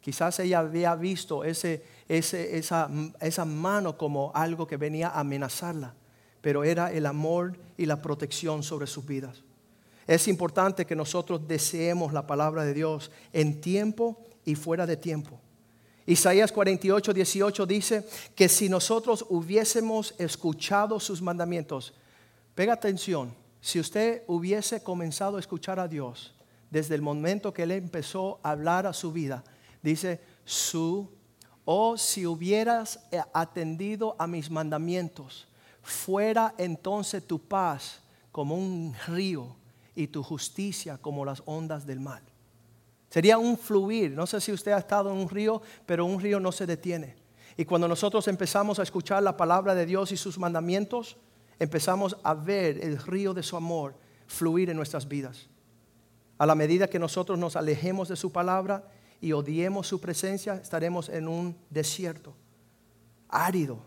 Quizás 0.03 0.39
ella 0.41 0.59
había 0.59 0.95
visto 0.95 1.43
ese, 1.43 1.83
esa, 2.07 2.91
esa 3.19 3.45
mano 3.47 3.97
como 3.97 4.31
algo 4.35 4.67
que 4.67 4.77
venía 4.77 5.09
a 5.09 5.21
amenazarla, 5.21 5.95
pero 6.43 6.65
era 6.65 6.93
el 6.93 7.07
amor 7.07 7.59
y 7.79 7.87
la 7.87 8.03
protección 8.03 8.63
sobre 8.63 8.89
sus 8.89 9.07
vidas. 9.07 9.43
Es 10.07 10.29
importante 10.29 10.85
que 10.85 10.97
nosotros 10.97 11.49
deseemos 11.49 12.13
la 12.13 12.27
palabra 12.27 12.65
de 12.65 12.75
Dios 12.75 13.11
en 13.33 13.63
tiempo 13.63 14.23
y 14.45 14.55
fuera 14.55 14.85
de 14.85 14.99
tiempo. 14.99 15.41
Isaías 16.11 16.51
48, 16.51 17.15
18 17.15 17.67
dice 17.67 18.05
que 18.35 18.49
si 18.49 18.69
nosotros 18.69 19.25
hubiésemos 19.29 20.13
escuchado 20.19 20.99
sus 20.99 21.23
mandamientos, 21.23 21.95
pega 22.57 22.73
atención, 22.73 23.33
si 23.61 23.79
usted 23.79 24.25
hubiese 24.27 24.83
comenzado 24.83 25.37
a 25.37 25.41
escuchar 25.41 25.79
a 25.79 25.87
Dios 25.87 26.35
desde 26.69 26.97
el 26.97 27.01
momento 27.01 27.55
que 27.55 27.63
Él 27.63 27.71
empezó 27.71 28.41
a 28.43 28.51
hablar 28.51 28.89
a 28.89 28.93
su 28.93 29.13
vida, 29.13 29.45
dice 29.83 30.21
su, 30.45 31.09
o 31.65 31.97
si 31.97 32.27
hubieras 32.27 32.99
atendido 33.33 34.17
a 34.19 34.27
mis 34.27 34.51
mandamientos, 34.51 35.47
fuera 35.81 36.57
entonces 36.59 37.25
tu 37.25 37.39
paz 37.39 38.01
como 38.33 38.57
un 38.57 38.97
río 39.07 39.55
y 39.95 40.09
tu 40.09 40.25
justicia 40.25 40.99
como 40.99 41.25
las 41.25 41.41
ondas 41.47 41.87
del 41.87 42.01
mar. 42.01 42.30
Sería 43.11 43.39
un 43.39 43.59
fluir. 43.59 44.13
No 44.13 44.27
sé 44.27 44.41
si 44.41 44.53
usted 44.53 44.73
ha 44.73 44.79
estado 44.79 45.11
en 45.11 45.19
un 45.19 45.29
río, 45.29 45.61
pero 45.85 46.07
un 46.07 46.21
río 46.21 46.39
no 46.41 46.53
se 46.53 46.65
detiene. 46.65 47.17
Y 47.57 47.65
cuando 47.65 47.89
nosotros 47.89 48.27
empezamos 48.29 48.79
a 48.79 48.85
escuchar 48.85 49.23
la 49.23 49.37
palabra 49.37 49.75
de 49.75 49.85
Dios 49.85 50.13
y 50.13 50.17
sus 50.17 50.39
mandamientos, 50.39 51.17
empezamos 51.59 52.17
a 52.23 52.35
ver 52.35 52.83
el 52.83 52.99
río 52.99 53.35
de 53.35 53.43
su 53.43 53.57
amor 53.57 53.95
fluir 54.27 54.71
en 54.71 54.77
nuestras 54.77 55.09
vidas. 55.09 55.49
A 56.39 56.47
la 56.47 56.55
medida 56.55 56.89
que 56.89 56.99
nosotros 56.99 57.39
nos 57.39 57.57
alejemos 57.57 58.09
de 58.09 58.17
su 58.17 58.31
palabra 58.31 58.89
y 59.21 59.33
odiemos 59.33 59.89
su 59.89 60.01
presencia, 60.01 60.55
estaremos 60.55 61.09
en 61.09 61.29
un 61.29 61.57
desierto 61.69 62.33
árido. 63.29 63.79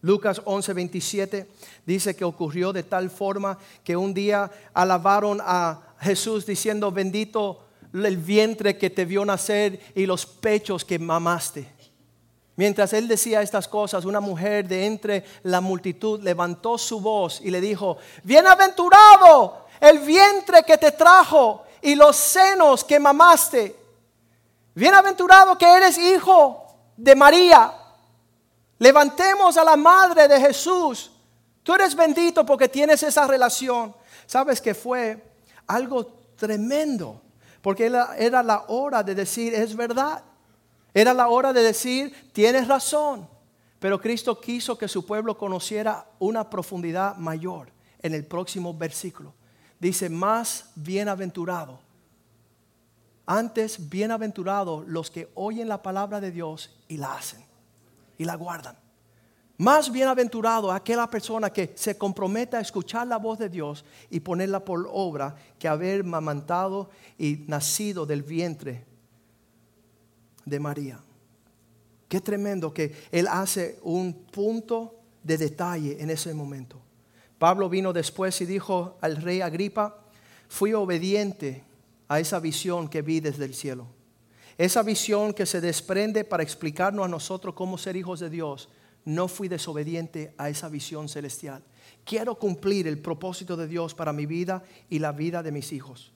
Lucas 0.00 0.40
11:27 0.44 1.46
dice 1.84 2.14
que 2.14 2.24
ocurrió 2.24 2.72
de 2.72 2.84
tal 2.84 3.10
forma 3.10 3.58
que 3.82 3.96
un 3.96 4.14
día 4.14 4.50
alabaron 4.72 5.40
a 5.42 5.94
Jesús 6.00 6.46
diciendo, 6.46 6.92
bendito 6.92 7.65
el 8.04 8.16
vientre 8.16 8.76
que 8.76 8.90
te 8.90 9.04
vio 9.04 9.24
nacer 9.24 9.80
y 9.94 10.06
los 10.06 10.26
pechos 10.26 10.84
que 10.84 10.98
mamaste. 10.98 11.76
Mientras 12.56 12.92
él 12.94 13.06
decía 13.06 13.42
estas 13.42 13.68
cosas, 13.68 14.04
una 14.04 14.20
mujer 14.20 14.66
de 14.66 14.86
entre 14.86 15.24
la 15.42 15.60
multitud 15.60 16.22
levantó 16.22 16.78
su 16.78 17.00
voz 17.00 17.40
y 17.42 17.50
le 17.50 17.60
dijo, 17.60 17.98
bienaventurado 18.24 19.66
el 19.78 19.98
vientre 19.98 20.62
que 20.62 20.78
te 20.78 20.92
trajo 20.92 21.64
y 21.82 21.94
los 21.94 22.16
senos 22.16 22.82
que 22.82 22.98
mamaste. 22.98 23.76
Bienaventurado 24.74 25.56
que 25.58 25.66
eres 25.66 25.98
hijo 25.98 26.66
de 26.96 27.14
María. 27.14 27.72
Levantemos 28.78 29.56
a 29.56 29.64
la 29.64 29.76
madre 29.76 30.26
de 30.26 30.40
Jesús. 30.40 31.10
Tú 31.62 31.74
eres 31.74 31.94
bendito 31.94 32.44
porque 32.46 32.68
tienes 32.68 33.02
esa 33.02 33.26
relación. 33.26 33.94
Sabes 34.26 34.60
que 34.60 34.74
fue 34.74 35.22
algo 35.66 36.06
tremendo 36.36 37.20
porque 37.66 37.86
era 37.86 38.44
la 38.44 38.66
hora 38.68 39.02
de 39.02 39.12
decir, 39.12 39.52
es 39.52 39.74
verdad. 39.74 40.22
Era 40.94 41.12
la 41.12 41.26
hora 41.26 41.52
de 41.52 41.64
decir, 41.64 42.30
tienes 42.32 42.68
razón. 42.68 43.28
Pero 43.80 44.00
Cristo 44.00 44.40
quiso 44.40 44.78
que 44.78 44.86
su 44.86 45.04
pueblo 45.04 45.36
conociera 45.36 46.06
una 46.20 46.48
profundidad 46.48 47.16
mayor 47.16 47.72
en 47.98 48.14
el 48.14 48.24
próximo 48.24 48.72
versículo. 48.72 49.34
Dice, 49.80 50.08
más 50.08 50.70
bienaventurado 50.76 51.80
Antes, 53.26 53.88
bienaventurados 53.88 54.86
los 54.86 55.10
que 55.10 55.28
oyen 55.34 55.68
la 55.68 55.82
palabra 55.82 56.20
de 56.20 56.30
Dios 56.30 56.78
y 56.86 56.98
la 56.98 57.14
hacen 57.14 57.44
y 58.16 58.26
la 58.26 58.36
guardan. 58.36 58.76
Más 59.58 59.90
bienaventurado 59.90 60.70
aquella 60.70 61.06
persona 61.08 61.50
que 61.50 61.72
se 61.76 61.96
compromete 61.96 62.56
a 62.56 62.60
escuchar 62.60 63.06
la 63.06 63.16
voz 63.16 63.38
de 63.38 63.48
Dios 63.48 63.84
y 64.10 64.20
ponerla 64.20 64.64
por 64.64 64.86
obra 64.92 65.34
que 65.58 65.66
haber 65.66 66.04
mamantado 66.04 66.90
y 67.16 67.44
nacido 67.46 68.04
del 68.04 68.22
vientre 68.22 68.84
de 70.44 70.60
María. 70.60 71.00
Qué 72.08 72.20
tremendo 72.20 72.72
que 72.72 72.94
Él 73.10 73.26
hace 73.28 73.78
un 73.82 74.12
punto 74.12 74.94
de 75.22 75.38
detalle 75.38 76.00
en 76.00 76.10
ese 76.10 76.34
momento. 76.34 76.80
Pablo 77.38 77.68
vino 77.68 77.92
después 77.92 78.40
y 78.40 78.46
dijo 78.46 78.96
al 79.00 79.16
rey 79.16 79.40
Agripa, 79.40 80.04
fui 80.48 80.72
obediente 80.74 81.64
a 82.08 82.20
esa 82.20 82.38
visión 82.38 82.88
que 82.88 83.02
vi 83.02 83.20
desde 83.20 83.44
el 83.44 83.54
cielo. 83.54 83.86
Esa 84.56 84.82
visión 84.82 85.34
que 85.34 85.44
se 85.44 85.60
desprende 85.60 86.24
para 86.24 86.42
explicarnos 86.42 87.04
a 87.04 87.08
nosotros 87.08 87.54
cómo 87.54 87.76
ser 87.76 87.96
hijos 87.96 88.20
de 88.20 88.30
Dios. 88.30 88.68
No 89.06 89.28
fui 89.28 89.48
desobediente 89.48 90.34
a 90.36 90.50
esa 90.50 90.68
visión 90.68 91.08
celestial. 91.08 91.62
Quiero 92.04 92.34
cumplir 92.34 92.86
el 92.86 92.98
propósito 92.98 93.56
de 93.56 93.66
Dios 93.66 93.94
para 93.94 94.12
mi 94.12 94.26
vida 94.26 94.62
y 94.90 94.98
la 94.98 95.12
vida 95.12 95.42
de 95.42 95.52
mis 95.52 95.72
hijos. 95.72 96.12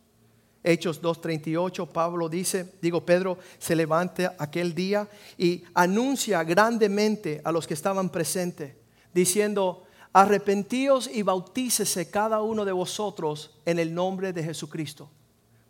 Hechos 0.63 1.01
2.38, 1.01 1.89
Pablo 1.89 2.29
dice, 2.29 2.75
digo, 2.83 3.07
Pedro 3.07 3.39
se 3.59 3.75
levanta 3.75 4.35
aquel 4.39 4.75
día 4.75 5.09
y 5.39 5.63
anuncia 5.73 6.45
grandemente 6.45 7.41
a 7.45 7.53
los 7.53 7.67
que 7.67 7.75
estaban 7.75 8.11
presentes, 8.11 8.75
diciendo, 9.15 9.85
arrepentíos 10.13 11.09
y 11.09 11.23
bautícese 11.23 12.11
cada 12.11 12.43
uno 12.43 12.65
de 12.65 12.73
vosotros 12.73 13.59
en 13.65 13.79
el 13.79 13.95
nombre 13.95 14.33
de 14.33 14.43
Jesucristo, 14.43 15.09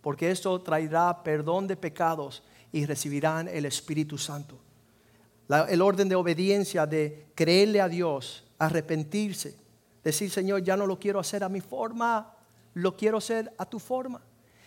porque 0.00 0.30
esto 0.30 0.61
traerá 0.61 1.22
perdón 1.22 1.68
de 1.68 1.76
pecados 1.76 2.42
y 2.72 2.85
recibirán 2.87 3.46
el 3.46 3.66
Espíritu 3.66 4.18
Santo. 4.18 4.59
El 5.69 5.83
orden 5.83 6.09
de 6.09 6.15
obediencia, 6.15 6.87
de 6.87 7.27
creerle 7.35 7.81
a 7.81 7.89
Dios, 7.89 8.45
arrepentirse, 8.59 9.57
decir, 10.05 10.31
Señor, 10.31 10.63
ya 10.63 10.77
no 10.77 10.87
lo 10.87 10.99
quiero 10.99 11.19
hacer 11.19 11.43
a 11.43 11.49
mi 11.49 11.61
forma, 11.61 12.35
lo 12.75 12.97
quiero 12.97 13.19
hacer 13.19 13.53
a 13.59 13.67
tu 13.67 13.79
forma. 13.79 14.21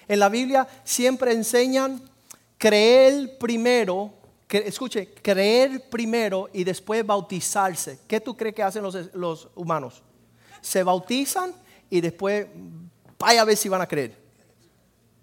En 0.07 0.19
la 0.19 0.29
Biblia 0.29 0.67
siempre 0.83 1.31
enseñan 1.31 2.01
creer 2.57 3.37
primero, 3.37 4.13
escuche, 4.49 5.13
creer 5.13 5.89
primero 5.89 6.49
y 6.51 6.63
después 6.63 7.05
bautizarse. 7.05 7.99
¿Qué 8.07 8.19
tú 8.19 8.35
crees 8.35 8.53
que 8.53 8.63
hacen 8.63 8.83
los, 8.83 9.13
los 9.13 9.49
humanos? 9.55 10.03
Se 10.61 10.83
bautizan 10.83 11.53
y 11.89 12.01
después 12.01 12.47
vaya 13.17 13.41
a 13.41 13.45
ver 13.45 13.55
si 13.55 13.69
van 13.69 13.81
a 13.81 13.87
creer. 13.87 14.21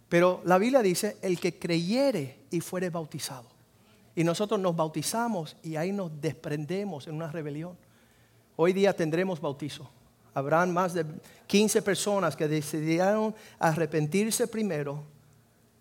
Pero 0.09 0.41
la 0.45 0.59
Biblia 0.59 0.83
dice, 0.83 1.19
el 1.23 1.39
que 1.39 1.59
creyere 1.59 2.41
y 2.51 2.61
fuere 2.61 2.91
bautizado. 2.91 3.60
Y 4.15 4.25
nosotros 4.25 4.59
nos 4.59 4.77
bautizamos 4.77 5.57
y 5.63 5.77
ahí 5.77 5.93
nos 5.93 6.11
desprendemos 6.21 7.07
en 7.07 7.15
una 7.15 7.31
rebelión. 7.31 7.77
Hoy 8.57 8.73
día 8.73 8.95
tendremos 8.95 9.41
bautizo. 9.41 9.91
Habrán 10.35 10.73
más 10.73 10.95
de 10.95 11.05
15 11.47 11.83
personas 11.83 12.37
que 12.37 12.49
decidieron 12.49 13.35
arrepentirse 13.59 14.47
primero 14.47 15.03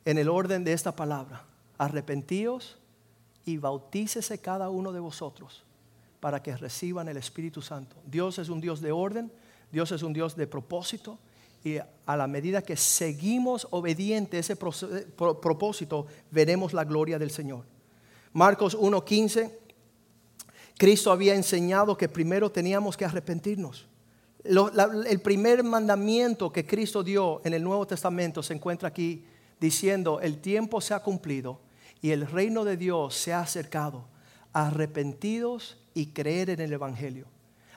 en 0.05 0.17
el 0.17 0.29
orden 0.29 0.63
de 0.63 0.73
esta 0.73 0.95
palabra. 0.95 1.43
Arrepentíos 1.77 2.77
y 3.45 3.57
bautícese 3.57 4.39
cada 4.39 4.69
uno 4.69 4.91
de 4.91 4.99
vosotros 4.99 5.63
para 6.19 6.41
que 6.41 6.55
reciban 6.55 7.07
el 7.07 7.17
Espíritu 7.17 7.61
Santo. 7.61 7.95
Dios 8.05 8.39
es 8.39 8.49
un 8.49 8.61
Dios 8.61 8.81
de 8.81 8.91
orden, 8.91 9.31
Dios 9.71 9.91
es 9.91 10.03
un 10.03 10.13
Dios 10.13 10.35
de 10.35 10.47
propósito 10.47 11.17
y 11.63 11.77
a 11.77 12.17
la 12.17 12.27
medida 12.27 12.61
que 12.61 12.77
seguimos 12.77 13.67
obedientes 13.71 14.49
a 14.49 14.53
ese 14.53 14.55
propósito, 14.55 16.07
veremos 16.31 16.73
la 16.73 16.85
gloria 16.85 17.19
del 17.19 17.31
Señor. 17.31 17.65
Marcos 18.33 18.77
1.15, 18.77 19.51
Cristo 20.77 21.11
había 21.11 21.35
enseñado 21.35 21.97
que 21.97 22.07
primero 22.07 22.51
teníamos 22.51 22.95
que 22.95 23.05
arrepentirnos 23.05 23.89
el 24.43 25.21
primer 25.21 25.63
mandamiento 25.63 26.51
que 26.51 26.65
Cristo 26.65 27.03
dio 27.03 27.41
en 27.43 27.53
el 27.53 27.63
Nuevo 27.63 27.85
Testamento 27.85 28.41
se 28.41 28.53
encuentra 28.53 28.87
aquí 28.87 29.25
diciendo, 29.59 30.21
el 30.21 30.39
tiempo 30.39 30.79
se 30.79 30.93
ha 30.93 31.01
cumplido 31.01 31.59
y 32.01 32.11
el 32.11 32.25
reino 32.25 32.63
de 32.63 32.77
Dios 32.77 33.15
se 33.15 33.33
ha 33.33 33.41
acercado. 33.41 34.05
Arrepentidos 34.53 35.77
y 35.93 36.07
creer 36.07 36.49
en 36.49 36.61
el 36.61 36.73
Evangelio. 36.73 37.27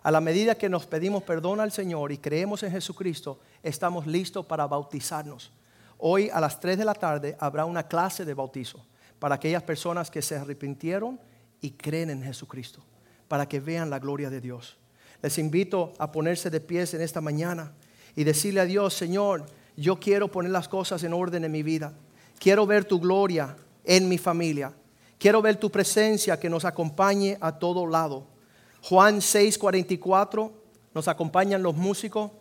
A 0.02 0.10
la 0.10 0.20
medida 0.20 0.54
que 0.54 0.68
nos 0.68 0.86
pedimos 0.86 1.22
perdón 1.22 1.60
al 1.60 1.72
Señor 1.72 2.12
y 2.12 2.18
creemos 2.18 2.62
en 2.62 2.72
Jesucristo, 2.72 3.38
estamos 3.62 4.06
listos 4.06 4.46
para 4.46 4.66
bautizarnos. 4.66 5.52
Hoy 5.98 6.30
a 6.30 6.40
las 6.40 6.58
3 6.58 6.78
de 6.78 6.84
la 6.84 6.94
tarde 6.94 7.36
habrá 7.38 7.64
una 7.64 7.86
clase 7.86 8.24
de 8.24 8.34
bautizo 8.34 8.84
para 9.22 9.36
aquellas 9.36 9.62
personas 9.62 10.10
que 10.10 10.20
se 10.20 10.34
arrepintieron 10.34 11.20
y 11.60 11.70
creen 11.70 12.10
en 12.10 12.24
Jesucristo, 12.24 12.82
para 13.28 13.46
que 13.46 13.60
vean 13.60 13.88
la 13.88 14.00
gloria 14.00 14.30
de 14.30 14.40
Dios. 14.40 14.76
Les 15.22 15.38
invito 15.38 15.92
a 16.00 16.10
ponerse 16.10 16.50
de 16.50 16.58
pies 16.58 16.92
en 16.94 17.02
esta 17.02 17.20
mañana 17.20 17.70
y 18.16 18.24
decirle 18.24 18.58
a 18.58 18.64
Dios, 18.64 18.94
Señor, 18.94 19.46
yo 19.76 20.00
quiero 20.00 20.26
poner 20.26 20.50
las 20.50 20.66
cosas 20.66 21.04
en 21.04 21.12
orden 21.12 21.44
en 21.44 21.52
mi 21.52 21.62
vida. 21.62 21.92
Quiero 22.40 22.66
ver 22.66 22.84
tu 22.84 22.98
gloria 22.98 23.56
en 23.84 24.08
mi 24.08 24.18
familia. 24.18 24.72
Quiero 25.18 25.40
ver 25.40 25.54
tu 25.54 25.70
presencia 25.70 26.40
que 26.40 26.50
nos 26.50 26.64
acompañe 26.64 27.38
a 27.40 27.56
todo 27.60 27.86
lado. 27.86 28.26
Juan 28.82 29.20
6:44, 29.20 30.50
nos 30.94 31.06
acompañan 31.06 31.62
los 31.62 31.76
músicos. 31.76 32.32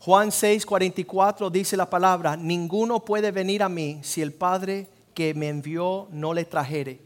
Juan 0.00 0.28
6:44 0.28 1.50
dice 1.50 1.78
la 1.78 1.88
palabra, 1.88 2.36
ninguno 2.36 3.06
puede 3.06 3.30
venir 3.30 3.62
a 3.62 3.70
mí 3.70 4.00
si 4.02 4.20
el 4.20 4.34
Padre 4.34 4.92
que 5.14 5.34
me 5.34 5.48
envió 5.48 6.08
no 6.10 6.34
le 6.34 6.44
trajere, 6.44 7.00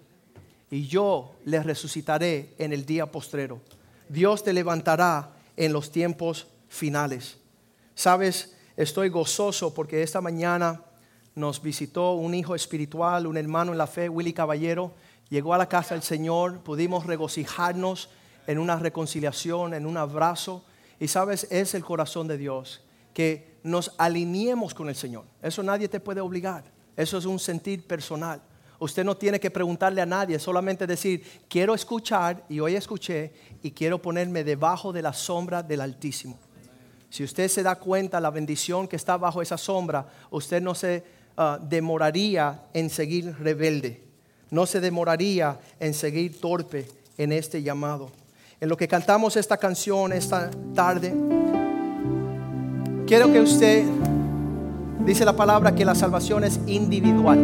y 0.71 0.87
yo 0.87 1.35
le 1.45 1.63
resucitaré 1.63 2.55
en 2.59 2.73
el 2.73 2.85
día 2.85 3.07
postrero. 3.07 3.61
Dios 4.09 4.43
te 4.43 4.53
levantará 4.53 5.31
en 5.57 5.73
los 5.73 5.91
tiempos 5.91 6.47
finales. 6.69 7.39
Sabes, 7.95 8.57
estoy 8.77 9.09
gozoso 9.09 9.75
porque 9.75 10.03
esta 10.03 10.21
mañana 10.21 10.83
nos 11.35 11.63
visitó 11.63 12.13
un 12.13 12.35
hijo 12.35 12.55
espiritual, 12.55 13.27
un 13.27 13.37
hermano 13.37 13.73
en 13.73 13.79
la 13.79 13.87
fe, 13.87 14.09
Willy 14.09 14.33
Caballero. 14.33 14.93
Llegó 15.31 15.55
a 15.55 15.59
la 15.59 15.69
casa 15.69 15.95
del 15.95 16.03
Señor, 16.03 16.61
pudimos 16.61 17.07
regocijarnos 17.07 18.09
en 18.47 18.59
una 18.59 18.77
reconciliación, 18.77 19.75
en 19.75 19.87
un 19.87 19.97
abrazo. 19.97 20.65
Y 20.99 21.09
sabes, 21.09 21.47
es 21.51 21.75
el 21.75 21.85
corazón 21.85 22.29
de 22.29 22.39
Dios, 22.39 22.83
que 23.15 23.59
nos 23.63 23.95
alineemos 23.99 24.75
con 24.75 24.89
el 24.89 24.97
Señor. 24.97 25.25
Eso 25.43 25.63
nadie 25.63 25.89
te 25.89 26.01
puede 26.01 26.21
obligar. 26.21 26.65
Eso 26.99 27.17
es 27.17 27.27
un 27.27 27.39
sentir 27.39 27.87
personal. 27.87 28.43
Usted 28.81 29.05
no 29.05 29.17
tiene 29.17 29.39
que 29.39 29.53
preguntarle 29.53 30.01
a 30.01 30.07
nadie, 30.07 30.37
solamente 30.41 30.85
decir, 30.85 31.23
quiero 31.49 31.73
escuchar 31.73 32.45
y 32.49 32.59
hoy 32.59 32.75
escuché 32.75 33.33
y 33.63 33.71
quiero 33.71 34.03
ponerme 34.03 34.43
debajo 34.43 34.93
de 34.93 35.01
la 35.01 35.13
sombra 35.13 35.63
del 35.63 35.81
Altísimo. 35.81 36.37
Si 37.09 37.23
usted 37.23 37.47
se 37.47 37.63
da 37.63 37.77
cuenta 37.77 38.21
la 38.21 38.31
bendición 38.31 38.89
que 38.89 38.97
está 38.97 39.17
bajo 39.17 39.41
esa 39.41 39.57
sombra, 39.57 40.09
usted 40.33 40.61
no 40.61 40.75
se 40.75 41.05
ah, 41.37 41.61
demoraría 41.63 42.65
en 42.75 42.91
seguir 42.91 43.33
rebelde, 43.39 44.03
no 44.51 44.67
se 44.67 44.81
demoraría 44.81 45.57
en 45.79 45.95
seguir 45.95 46.41
torpe 46.41 46.89
en 47.17 47.31
este 47.31 47.63
llamado. 47.63 48.11
En 48.61 48.69
lo 48.69 48.77
que 48.77 48.89
cantamos 48.89 49.37
esta 49.37 49.57
canción 49.57 50.13
esta 50.13 50.51
tarde, 50.75 51.15
quiero 53.07 53.33
que 53.33 53.41
usted, 53.41 53.87
dice 55.09 55.25
la 55.25 55.33
palabra 55.33 55.75
que 55.75 55.87
la 55.87 55.95
salvación 55.95 56.45
es 56.45 56.61
individual. 56.67 57.39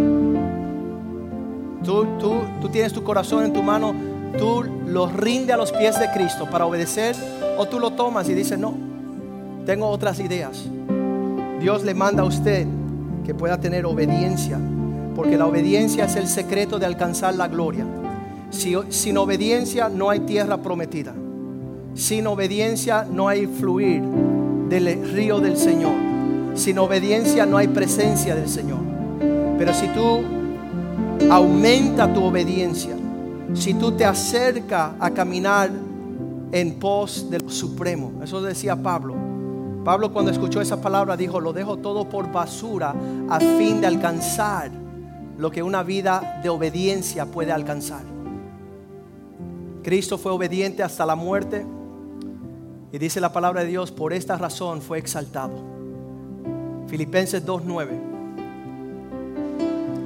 Tú, 1.83 2.07
tú, 2.19 2.69
tienes 2.69 2.93
tu 2.93 3.03
corazón 3.03 3.45
en 3.45 3.55
tu 3.55 3.63
mano, 3.63 3.95
tú 4.39 4.65
lo 4.87 5.07
rinde 5.07 5.55
a 5.55 5.57
los 5.57 5.73
pies 5.73 5.99
de 5.99 6.11
Cristo 6.13 6.47
para 6.51 6.67
obedecer 6.67 7.17
o 7.57 7.67
tú 7.67 7.81
lo 7.81 7.93
tomas 7.93 8.29
y 8.29 8.35
dices, 8.35 8.59
no, 8.59 8.75
tengo 9.65 9.89
otras 9.89 10.21
ideas. 10.21 10.63
Dios 11.59 11.85
le 11.85 11.95
manda 11.95 12.23
a 12.23 12.27
usted 12.27 12.67
que 13.25 13.35
pueda 13.35 13.59
tener 13.59 13.87
obediencia, 13.87 14.59
porque 15.17 15.39
la 15.39 15.47
obediencia 15.47 16.05
es 16.05 16.17
el 16.17 16.27
secreto 16.27 16.79
de 16.79 16.85
alcanzar 16.85 17.35
la 17.35 17.49
gloria. 17.49 17.87
sin 18.51 19.17
obediencia 19.17 19.89
no 19.89 20.11
hay 20.11 20.21
tierra 20.21 20.59
prometida. 20.59 21.15
Sin 21.95 22.27
obediencia 22.27 23.07
no 23.11 23.27
hay 23.27 23.47
fluir 23.47 24.03
del 24.69 25.13
río 25.15 25.41
del 25.41 25.57
Señor. 25.57 26.14
Sin 26.55 26.79
obediencia 26.79 27.47
no 27.47 27.57
hay 27.57 27.69
presencia 27.69 28.35
del 28.35 28.49
Señor. 28.49 28.81
Pero 29.59 29.73
si 29.75 29.89
tú 29.89 30.23
aumenta 31.31 32.13
tu 32.13 32.25
obediencia. 32.25 32.97
Si 33.55 33.75
tú 33.75 33.93
te 33.93 34.05
acercas 34.05 34.93
a 34.99 35.11
caminar 35.11 35.71
en 36.53 36.79
pos 36.79 37.31
del 37.31 37.49
Supremo. 37.51 38.13
Eso 38.23 38.43
decía 38.43 38.77
Pablo. 38.77 39.15
Pablo 39.85 40.13
cuando 40.13 40.31
escuchó 40.31 40.61
esa 40.61 40.81
palabra 40.81 41.17
dijo, 41.17 41.41
lo 41.41 41.53
dejo 41.53 41.77
todo 41.79 42.09
por 42.09 42.33
basura 42.33 42.95
a 43.29 43.39
fin 43.39 43.81
de 43.81 43.87
alcanzar 43.87 44.71
lo 45.37 45.51
que 45.51 45.63
una 45.63 45.83
vida 45.83 46.41
de 46.43 46.49
obediencia 46.49 47.27
puede 47.27 47.53
alcanzar. 47.53 48.03
Cristo 49.83 50.17
fue 50.17 50.33
obediente 50.33 50.83
hasta 50.83 51.05
la 51.05 51.17
muerte 51.17 51.67
y 52.93 52.99
dice 52.99 53.21
la 53.21 53.33
palabra 53.33 53.63
de 53.63 53.69
Dios, 53.69 53.93
por 53.93 54.13
esta 54.15 54.39
razón 54.39 54.81
fue 54.81 54.99
exaltado. 54.99 55.74
Filipenses 56.89 57.45
2.9. 57.45 57.89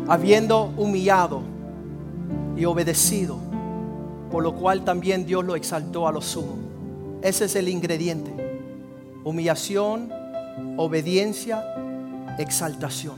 habiendo 0.08 0.72
humillado 0.76 1.42
y 2.56 2.64
obedecido, 2.64 3.36
por 4.30 4.42
lo 4.42 4.54
cual 4.54 4.84
también 4.84 5.26
Dios 5.26 5.44
lo 5.44 5.54
exaltó 5.54 6.08
a 6.08 6.12
lo 6.12 6.20
sumo. 6.20 6.56
Ese 7.22 7.44
es 7.44 7.56
el 7.56 7.68
ingrediente. 7.68 8.32
Humillación, 9.24 10.10
obediencia, 10.76 11.64
exaltación. 12.38 13.16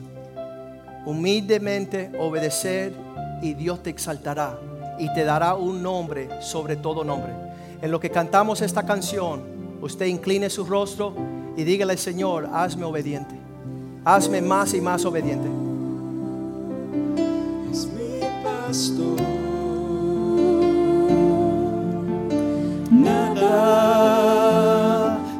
Humildemente 1.06 2.10
obedecer 2.18 2.92
y 3.42 3.54
Dios 3.54 3.82
te 3.82 3.90
exaltará 3.90 4.58
y 4.98 5.12
te 5.14 5.24
dará 5.24 5.54
un 5.54 5.82
nombre 5.82 6.28
sobre 6.40 6.76
todo 6.76 7.04
nombre. 7.04 7.32
En 7.80 7.90
lo 7.90 8.00
que 8.00 8.10
cantamos 8.10 8.60
esta 8.60 8.84
canción, 8.84 9.42
usted 9.80 10.06
incline 10.06 10.50
su 10.50 10.64
rostro 10.64 11.14
y 11.56 11.64
dígale, 11.64 11.96
Señor, 11.96 12.48
hazme 12.52 12.84
obediente. 12.84 13.39
Hazme 14.04 14.40
más 14.40 14.72
y 14.72 14.80
más 14.80 15.04
obediente. 15.04 15.46
Es 17.70 17.86
mi 17.86 18.20
pastor. 18.42 19.20
Nada 22.90 23.58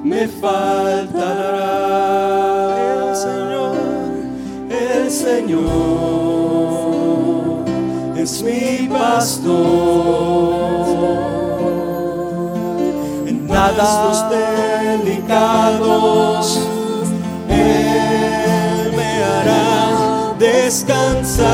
me 0.04 0.28
faltará. 0.28 1.70
El 3.08 3.16
Señor, 3.16 3.76
el 4.68 5.10
Señor 5.10 5.70
es 8.18 8.42
mi 8.42 8.86
pastor. 8.88 9.50
En 13.26 13.48
pastos 13.48 14.26
delicados, 15.08 16.58
descansar. 20.70 21.48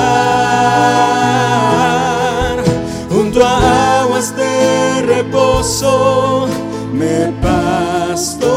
Junto 3.11 3.43
a 3.43 4.03
aguas 4.03 4.37
de 4.37 5.01
reposo 5.07 6.49
me 6.93 7.33
pastoreará 7.41 8.56